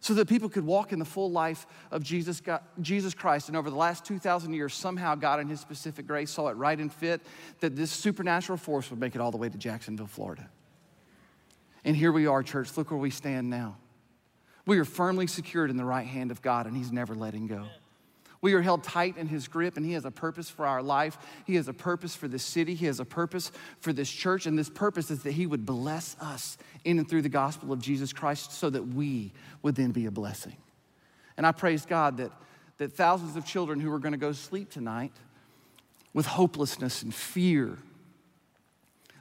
[0.00, 3.48] so that people could walk in the full life of Jesus, God, Jesus Christ.
[3.48, 6.78] And over the last 2,000 years, somehow God, in His specific grace, saw it right
[6.78, 7.20] and fit
[7.60, 10.48] that this supernatural force would make it all the way to Jacksonville, Florida.
[11.84, 12.76] And here we are, church.
[12.76, 13.76] Look where we stand now.
[14.66, 17.66] We are firmly secured in the right hand of God, and He's never letting go.
[18.40, 21.18] We are held tight in his grip, and he has a purpose for our life.
[21.44, 22.74] He has a purpose for this city.
[22.74, 24.46] He has a purpose for this church.
[24.46, 27.80] And this purpose is that he would bless us in and through the gospel of
[27.80, 30.56] Jesus Christ so that we would then be a blessing.
[31.36, 32.30] And I praise God that,
[32.78, 35.12] that thousands of children who are going to go sleep tonight
[36.14, 37.76] with hopelessness and fear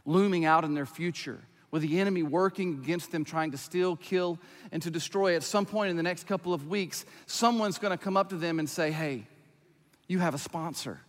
[0.05, 1.39] looming out in their future
[1.71, 4.39] with the enemy working against them, trying to steal, kill,
[4.71, 5.36] and to destroy.
[5.36, 8.36] At some point in the next couple of weeks, someone's going to come up to
[8.36, 9.25] them and say, Hey,
[10.08, 10.99] you have a sponsor.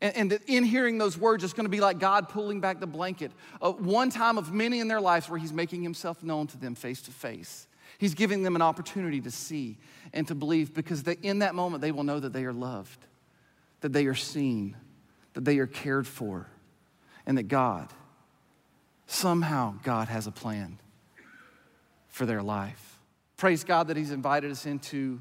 [0.00, 2.86] And, and in hearing those words, it's going to be like God pulling back the
[2.86, 3.30] blanket.
[3.62, 6.74] Uh, one time of many in their lives where He's making Himself known to them
[6.74, 7.68] face to face.
[7.98, 9.78] He's giving them an opportunity to see
[10.12, 13.06] and to believe because they, in that moment they will know that they are loved,
[13.82, 14.76] that they are seen,
[15.34, 16.48] that they are cared for,
[17.24, 17.88] and that God
[19.06, 20.78] Somehow, God has a plan
[22.08, 22.98] for their life.
[23.36, 25.20] Praise God that He's invited us into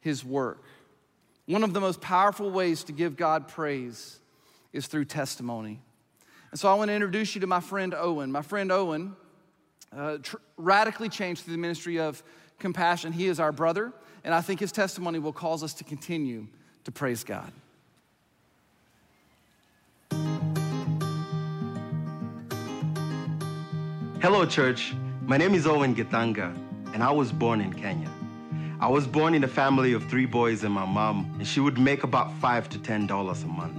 [0.00, 0.62] His work.
[1.46, 4.18] One of the most powerful ways to give God praise
[4.72, 5.80] is through testimony.
[6.50, 8.30] And so I want to introduce you to my friend Owen.
[8.30, 9.16] My friend Owen
[9.96, 12.22] uh, tr- radically changed through the ministry of
[12.58, 13.12] compassion.
[13.12, 13.92] He is our brother,
[14.24, 16.46] and I think his testimony will cause us to continue
[16.84, 17.52] to praise God.
[24.22, 24.94] Hello, church.
[25.26, 26.56] My name is Owen Githanga,
[26.94, 28.10] and I was born in Kenya.
[28.80, 31.78] I was born in a family of three boys and my mom, and she would
[31.78, 33.76] make about five to ten dollars a month.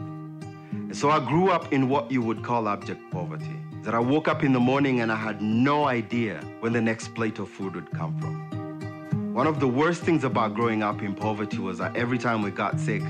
[0.72, 3.60] And so I grew up in what you would call abject poverty.
[3.82, 7.16] that I woke up in the morning and I had no idea when the next
[7.16, 9.34] plate of food would come from.
[9.34, 12.52] One of the worst things about growing up in poverty was that every time we
[12.52, 13.02] got sick,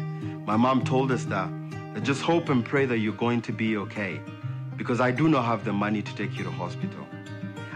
[0.45, 1.49] my mom told us that,
[1.93, 4.21] that just hope and pray that you're going to be okay
[4.77, 7.07] because I do not have the money to take you to hospital.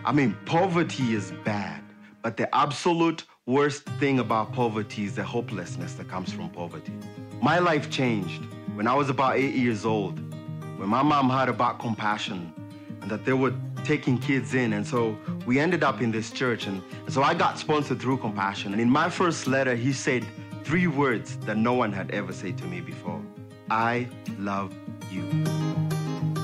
[0.04, 1.84] I mean, poverty is bad,
[2.24, 6.94] but the absolute worst thing about poverty is the hopelessness that comes from poverty.
[7.40, 8.44] My life changed
[8.74, 10.20] when I was about eight years old,
[10.80, 12.52] when my mom heard about compassion
[13.02, 14.74] and that they were taking kids in.
[14.74, 16.66] And so we ended up in this church.
[16.66, 18.74] And, so I got sponsored through compassion.
[18.74, 20.26] And in my first letter, he said
[20.64, 23.22] three words that no one had ever said to me before
[23.70, 24.08] I
[24.40, 24.74] love
[25.12, 25.24] you.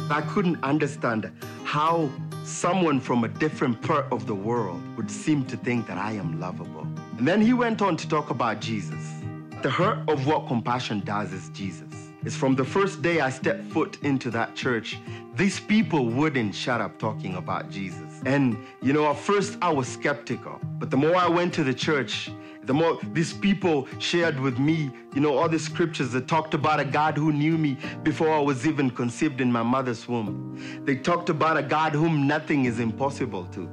[0.09, 1.31] I couldn't understand
[1.63, 2.09] how
[2.47, 6.39] someone from a different part of the world would seem to think that I am
[6.39, 6.87] lovable.
[7.17, 9.15] And then he went on to talk about Jesus.
[9.61, 11.87] The heart of what compassion does is Jesus.
[12.23, 14.97] It's from the first day I stepped foot into that church,
[15.35, 18.21] these people wouldn't shut up talking about Jesus.
[18.25, 21.73] And, you know, at first I was skeptical, but the more I went to the
[21.73, 22.31] church,
[22.68, 26.82] the more these people shared with me, you know, all the scriptures that talked about
[26.82, 30.84] a God who knew me before I was even conceived in my mother's womb.
[30.84, 33.70] They talked about a God whom nothing is impossible to.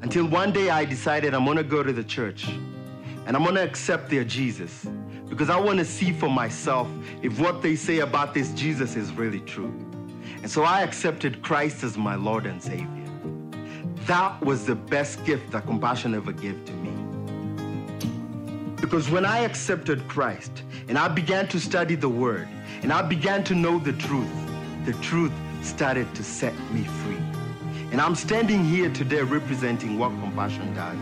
[0.00, 2.48] Until one day I decided I'm gonna go to the church
[3.26, 4.86] and I'm gonna accept their Jesus
[5.28, 6.88] because I wanna see for myself
[7.20, 9.74] if what they say about this Jesus is really true.
[10.40, 12.86] And so I accepted Christ as my Lord and Savior.
[14.06, 16.87] That was the best gift that compassion ever gave to me.
[18.80, 22.48] Because when I accepted Christ and I began to study the Word
[22.82, 24.30] and I began to know the truth,
[24.84, 27.22] the truth started to set me free.
[27.90, 30.98] And I'm standing here today representing what compassion does.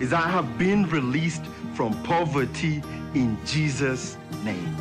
[0.00, 1.44] Is I have been released
[1.74, 2.82] from poverty
[3.14, 4.76] in Jesus' name.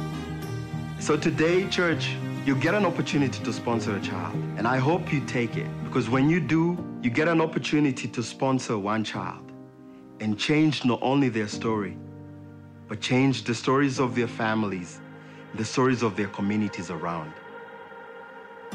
[1.00, 2.10] So today, church,
[2.46, 4.36] you get an opportunity to sponsor a child.
[4.58, 8.22] And I hope you take it because when you do, you get an opportunity to
[8.22, 9.52] sponsor one child
[10.20, 11.98] and change not only their story,
[12.88, 15.00] but change the stories of their families,
[15.56, 17.32] the stories of their communities around.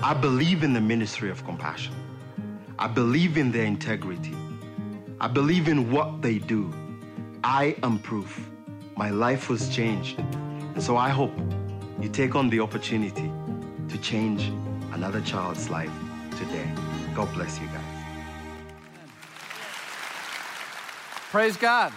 [0.03, 1.95] I believe in the ministry of compassion.
[2.79, 4.35] I believe in their integrity.
[5.21, 6.73] I believe in what they do.
[7.45, 8.51] I am proof.
[8.97, 10.19] My life was changed.
[10.19, 11.33] And so I hope
[12.01, 13.31] you take on the opportunity
[13.89, 14.53] to change
[14.93, 15.93] another child's life
[16.33, 16.69] today.
[17.15, 18.03] God bless you guys.
[21.31, 21.93] Praise God.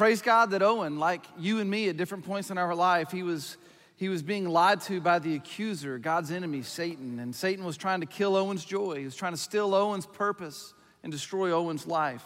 [0.00, 3.22] Praise God that Owen, like you and me at different points in our life, he
[3.22, 3.58] was,
[3.96, 7.18] he was being lied to by the accuser, God's enemy, Satan.
[7.18, 8.96] And Satan was trying to kill Owen's joy.
[8.96, 10.72] He was trying to steal Owen's purpose
[11.02, 12.24] and destroy Owen's life.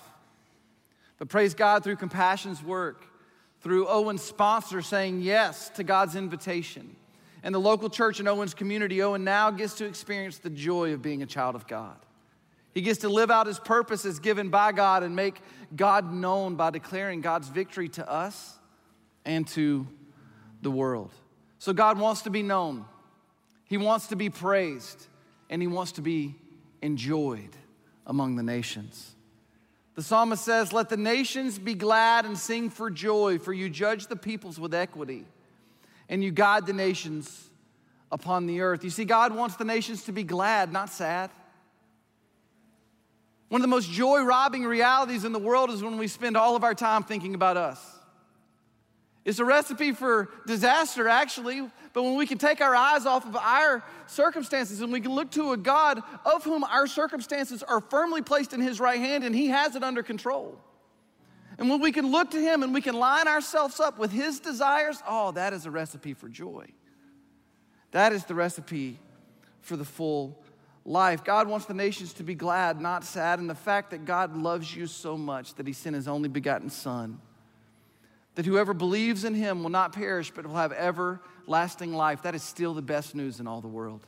[1.18, 3.06] But praise God through compassion's work,
[3.60, 6.94] through Owen's sponsor saying yes to God's invitation.
[7.42, 11.02] And the local church in Owen's community, Owen now gets to experience the joy of
[11.02, 11.96] being a child of God.
[12.74, 15.40] He gets to live out his purpose as given by God and make
[15.74, 18.58] God known by declaring God's victory to us
[19.24, 19.86] and to
[20.60, 21.12] the world.
[21.58, 22.84] So God wants to be known,
[23.66, 25.06] He wants to be praised,
[25.48, 26.34] and He wants to be
[26.82, 27.56] enjoyed
[28.06, 29.14] among the nations.
[29.94, 34.08] The psalmist says, Let the nations be glad and sing for joy, for you judge
[34.08, 35.24] the peoples with equity,
[36.08, 37.50] and you guide the nations
[38.10, 38.82] upon the earth.
[38.82, 41.30] You see, God wants the nations to be glad, not sad.
[43.54, 46.56] One of the most joy robbing realities in the world is when we spend all
[46.56, 47.80] of our time thinking about us.
[49.24, 51.60] It's a recipe for disaster, actually,
[51.92, 55.30] but when we can take our eyes off of our circumstances and we can look
[55.30, 59.32] to a God of whom our circumstances are firmly placed in His right hand and
[59.32, 60.58] He has it under control.
[61.56, 64.40] And when we can look to Him and we can line ourselves up with His
[64.40, 66.66] desires, oh, that is a recipe for joy.
[67.92, 68.98] That is the recipe
[69.60, 70.43] for the full
[70.84, 71.24] life.
[71.24, 73.38] God wants the nations to be glad, not sad.
[73.38, 76.70] And the fact that God loves you so much that he sent his only begotten
[76.70, 77.20] Son,
[78.34, 82.42] that whoever believes in him will not perish, but will have everlasting life, that is
[82.42, 84.06] still the best news in all the world.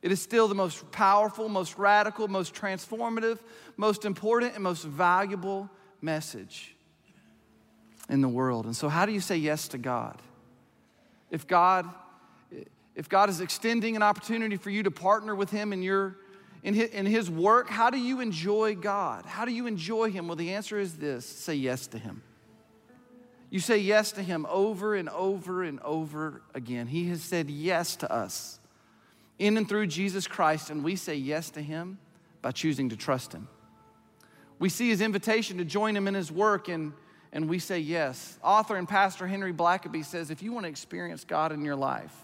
[0.00, 3.38] It is still the most powerful, most radical, most transformative,
[3.76, 5.70] most important, and most valuable
[6.00, 6.74] message
[8.08, 8.66] in the world.
[8.66, 10.20] And so, how do you say yes to God?
[11.30, 11.88] If God
[12.94, 16.16] if God is extending an opportunity for you to partner with Him in, your,
[16.62, 19.24] in, his, in His work, how do you enjoy God?
[19.24, 20.28] How do you enjoy Him?
[20.28, 22.22] Well, the answer is this say yes to Him.
[23.50, 26.86] You say yes to Him over and over and over again.
[26.86, 28.58] He has said yes to us
[29.38, 31.98] in and through Jesus Christ, and we say yes to Him
[32.42, 33.48] by choosing to trust Him.
[34.58, 36.92] We see His invitation to join Him in His work, and,
[37.32, 38.38] and we say yes.
[38.42, 42.14] Author and pastor Henry Blackaby says if you want to experience God in your life,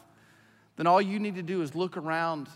[0.79, 2.49] then all you need to do is look around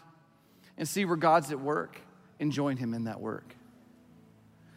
[0.79, 2.01] and see where God's at work
[2.41, 3.55] and join Him in that work.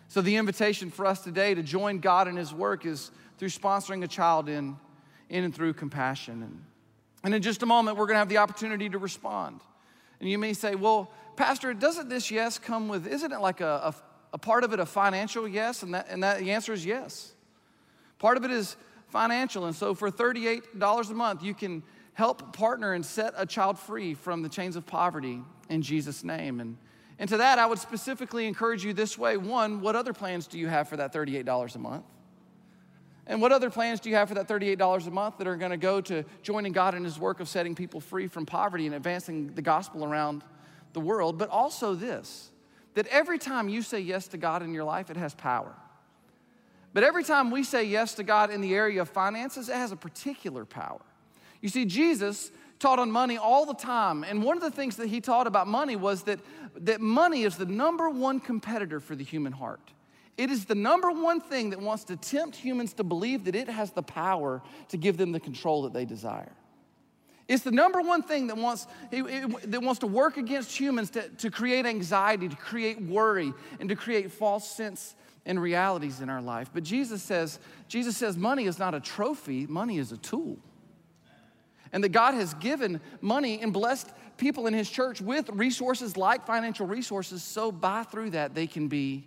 [0.07, 4.03] So, the invitation for us today to join God in His work is through sponsoring
[4.03, 4.75] a child in,
[5.29, 6.41] in and through compassion.
[6.41, 6.63] And,
[7.23, 9.61] and in just a moment, we're going to have the opportunity to respond.
[10.19, 13.65] And you may say, well, Pastor, doesn't this yes come with, isn't it like a,
[13.65, 13.95] a,
[14.33, 15.83] a part of it a financial yes?
[15.83, 17.33] And, that, and that, the answer is yes.
[18.17, 18.75] Part of it is
[19.09, 19.65] financial.
[19.65, 21.83] And so for $38 a month, you can
[22.15, 26.59] help partner and set a child free from the chains of poverty in Jesus' name.
[26.59, 26.77] And,
[27.19, 30.57] and to that, I would specifically encourage you this way one, what other plans do
[30.57, 32.05] you have for that $38 a month?
[33.27, 35.71] And what other plans do you have for that $38 a month that are going
[35.71, 38.95] to go to joining God in His work of setting people free from poverty and
[38.95, 40.43] advancing the gospel around
[40.93, 41.37] the world?
[41.37, 42.51] But also this
[42.93, 45.75] that every time you say yes to God in your life, it has power.
[46.93, 49.91] But every time we say yes to God in the area of finances, it has
[49.91, 51.01] a particular power.
[51.61, 54.23] You see, Jesus taught on money all the time.
[54.23, 56.39] And one of the things that he taught about money was that,
[56.81, 59.79] that money is the number one competitor for the human heart.
[60.37, 63.69] It is the number one thing that wants to tempt humans to believe that it
[63.69, 66.51] has the power to give them the control that they desire.
[67.47, 71.51] It's the number one thing that wants, that wants to work against humans to, to
[71.51, 76.71] create anxiety, to create worry, and to create false sense and realities in our life.
[76.73, 80.57] But Jesus says, Jesus says money is not a trophy, money is a tool.
[81.91, 86.45] And that God has given money and blessed people in his church with resources like
[86.45, 89.25] financial resources, so by through that they can be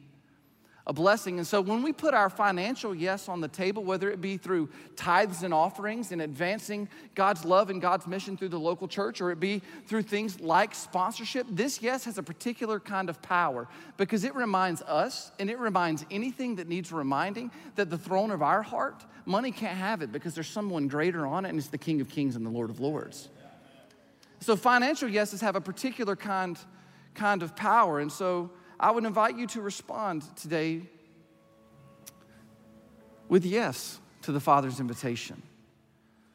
[0.88, 1.36] a blessing.
[1.36, 4.70] And so when we put our financial yes on the table, whether it be through
[4.96, 9.30] tithes and offerings and advancing God's love and God's mission through the local church, or
[9.30, 14.24] it be through things like sponsorship, this yes has a particular kind of power because
[14.24, 18.62] it reminds us and it reminds anything that needs reminding that the throne of our
[18.62, 22.00] heart, money can't have it because there's someone greater on it, and it's the King
[22.00, 23.28] of Kings and the Lord of Lords.
[24.40, 26.58] So financial yeses have a particular kind,
[27.14, 28.00] kind of power.
[28.00, 28.50] And so
[28.80, 30.82] I would invite you to respond today
[33.28, 35.42] with yes to the Father's invitation.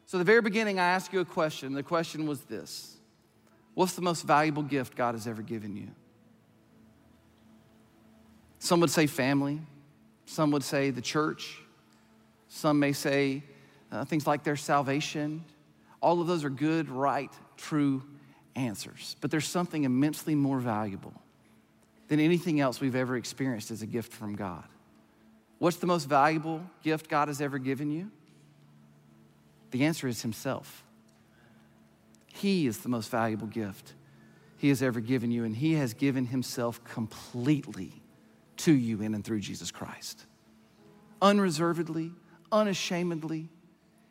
[0.06, 1.72] So, the very beginning, I asked you a question.
[1.72, 2.98] The question was this
[3.74, 5.88] What's the most valuable gift God has ever given you?
[8.58, 9.60] Some would say family,
[10.26, 11.58] some would say the church,
[12.54, 13.42] some may say
[13.90, 15.44] uh, things like their salvation.
[16.00, 18.04] All of those are good, right, true
[18.54, 19.16] answers.
[19.20, 21.20] But there's something immensely more valuable
[22.06, 24.62] than anything else we've ever experienced as a gift from God.
[25.58, 28.12] What's the most valuable gift God has ever given you?
[29.72, 30.84] The answer is Himself.
[32.26, 33.94] He is the most valuable gift
[34.58, 38.00] He has ever given you, and He has given Himself completely
[38.58, 40.24] to you in and through Jesus Christ.
[41.20, 42.12] Unreservedly,
[42.54, 43.50] unashamedly,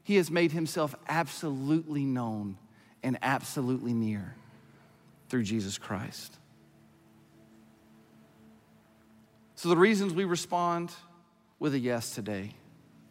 [0.03, 2.57] He has made Himself absolutely known
[3.01, 4.35] and absolutely near
[5.29, 6.37] through Jesus Christ.
[9.55, 10.91] So, the reasons we respond
[11.57, 12.51] with a yes today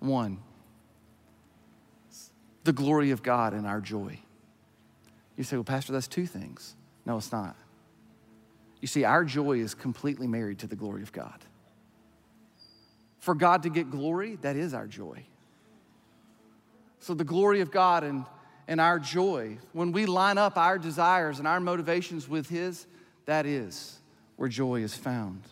[0.00, 0.38] one,
[2.64, 4.18] the glory of God and our joy.
[5.36, 6.76] You say, well, Pastor, that's two things.
[7.06, 7.56] No, it's not.
[8.80, 11.38] You see, our joy is completely married to the glory of God.
[13.22, 15.22] For God to get glory, that is our joy.
[16.98, 18.24] So, the glory of God and,
[18.66, 22.84] and our joy, when we line up our desires and our motivations with His,
[23.26, 24.00] that is
[24.34, 25.42] where joy is found.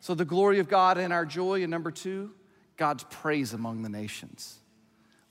[0.00, 1.60] So, the glory of God and our joy.
[1.62, 2.30] And number two,
[2.78, 4.60] God's praise among the nations.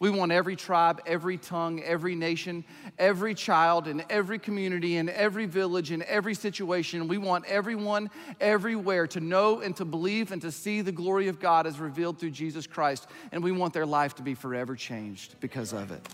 [0.03, 2.65] We want every tribe, every tongue, every nation,
[2.99, 7.07] every child, in every community, in every village, in every situation.
[7.07, 8.09] We want everyone
[8.41, 12.19] everywhere to know and to believe and to see the glory of God as revealed
[12.19, 13.07] through Jesus Christ.
[13.31, 16.05] And we want their life to be forever changed because of it.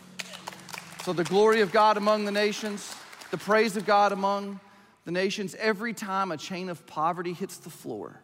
[1.04, 2.96] So, the glory of God among the nations,
[3.32, 4.60] the praise of God among
[5.06, 8.22] the nations, every time a chain of poverty hits the floor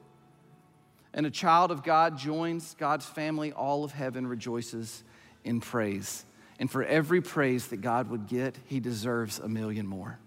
[1.11, 5.03] and a child of God joins God's family, all of heaven rejoices
[5.46, 6.26] in praise.
[6.60, 10.20] And for every praise that God would get, he deserves a million more.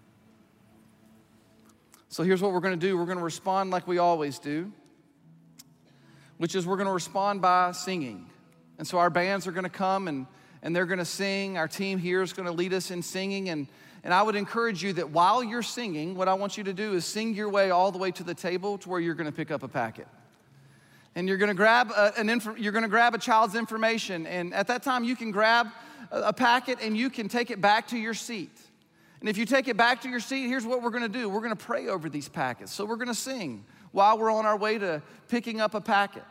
[2.07, 4.71] So here's what we're going to do we're going to respond like we always do,
[6.37, 8.27] which is we're going to respond by singing.
[8.79, 10.25] And so our bands are going to come and,
[10.63, 11.57] and they're going to sing.
[11.57, 13.49] Our team here is going to lead us in singing.
[13.49, 13.67] And,
[14.03, 16.93] and I would encourage you that while you're singing, what I want you to do
[16.93, 19.35] is sing your way all the way to the table to where you're going to
[19.35, 20.07] pick up a packet
[21.15, 24.27] and you're going to grab a, an inf- you're going to grab a child's information.
[24.27, 25.67] And at that time you can grab
[26.11, 28.51] a, a packet and you can take it back to your seat.
[29.19, 31.29] And if you take it back to your seat here's what we're going to do.
[31.29, 32.73] We're going to pray over these packets.
[32.73, 36.23] So we're going to sing while we're on our way to picking up a packet.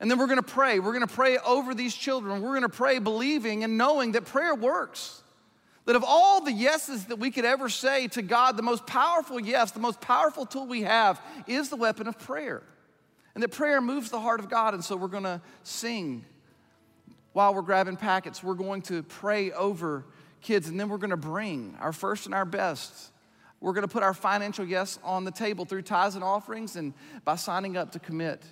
[0.00, 0.78] And then we're going to pray.
[0.78, 2.42] We're going to pray over these children.
[2.42, 5.22] We're going to pray believing and knowing that prayer works.
[5.86, 9.38] That of all the yeses that we could ever say to God, the most powerful
[9.38, 12.62] yes, the most powerful tool we have is the weapon of prayer.
[13.36, 14.72] And that prayer moves the heart of God.
[14.72, 16.24] And so we're going to sing
[17.34, 18.42] while we're grabbing packets.
[18.42, 20.06] We're going to pray over
[20.40, 23.12] kids, and then we're going to bring our first and our best.
[23.60, 26.94] We're going to put our financial yes on the table through tithes and offerings and
[27.26, 28.42] by signing up to commit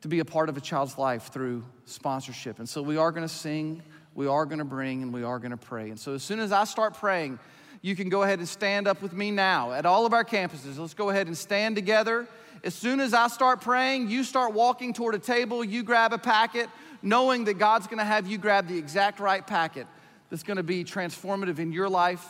[0.00, 2.60] to be a part of a child's life through sponsorship.
[2.60, 3.82] And so we are going to sing
[4.14, 5.90] we are going to bring and we are going to pray.
[5.90, 7.38] And so as soon as I start praying,
[7.82, 10.78] you can go ahead and stand up with me now at all of our campuses.
[10.78, 12.26] Let's go ahead and stand together.
[12.64, 16.18] As soon as I start praying, you start walking toward a table, you grab a
[16.18, 16.70] packet,
[17.02, 19.86] knowing that God's to have you grab the exact right packet
[20.30, 22.26] that's to be transformative in your life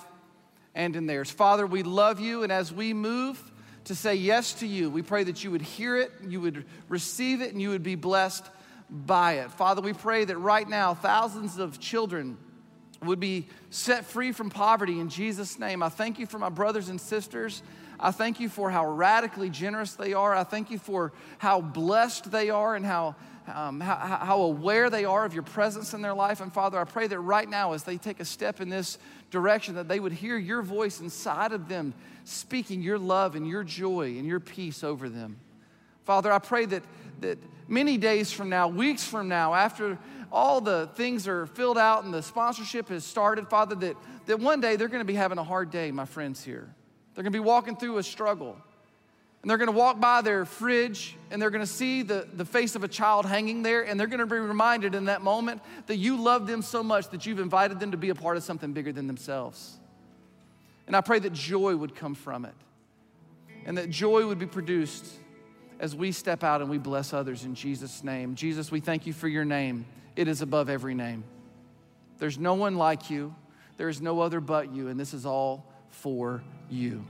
[0.75, 1.31] and in theirs.
[1.31, 3.41] Father, we love you, and as we move
[3.85, 7.41] to say yes to you, we pray that you would hear it, you would receive
[7.41, 8.45] it, and you would be blessed
[8.91, 9.53] by it.
[9.53, 12.37] Father, we pray that right now thousands of children
[13.05, 15.81] would be set free from poverty in Jesus' name.
[15.81, 17.63] I thank you for my brothers and sisters.
[17.99, 20.35] I thank you for how radically generous they are.
[20.35, 23.15] I thank you for how blessed they are and how,
[23.53, 26.41] um, how, how, aware they are of your presence in their life.
[26.41, 28.99] And Father, I pray that right now, as they take a step in this
[29.31, 33.65] direction, that they would hear your voice inside of them, speaking your love and your
[33.65, 35.37] joy and your peace over them.
[36.05, 36.83] Father, I pray that,
[37.21, 37.39] that
[37.69, 39.99] many days from now, weeks from now, after
[40.31, 44.61] all the things are filled out and the sponsorship has started, Father, that, that one
[44.61, 46.75] day they're going to be having a hard day, my friends here.
[47.15, 48.57] They're to be walking through a struggle.
[49.43, 52.83] And they're to walk by their fridge and they're to see the, the face of
[52.83, 53.83] a child hanging there.
[53.83, 57.27] And they're to be reminded in that moment that you love them so much that
[57.27, 59.77] you've invited them to be a part of something bigger than themselves.
[60.87, 62.55] And I pray that joy would come from it
[63.67, 65.07] and that joy would be produced
[65.81, 68.35] as we step out and we bless others in Jesus' name.
[68.35, 69.87] Jesus, we thank you for your name.
[70.17, 71.25] It is above every name.
[72.19, 73.35] There's no one like you,
[73.77, 77.05] there is no other but you, and this is all for you.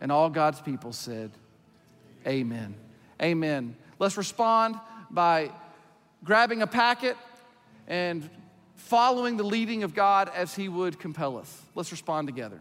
[0.00, 1.30] And all God's people said,
[2.26, 2.74] Amen.
[3.20, 3.76] Amen.
[3.98, 4.78] Let's respond
[5.10, 5.50] by
[6.22, 7.16] grabbing a packet
[7.86, 8.28] and
[8.76, 11.62] following the leading of God as He would compel us.
[11.74, 12.60] Let's respond together.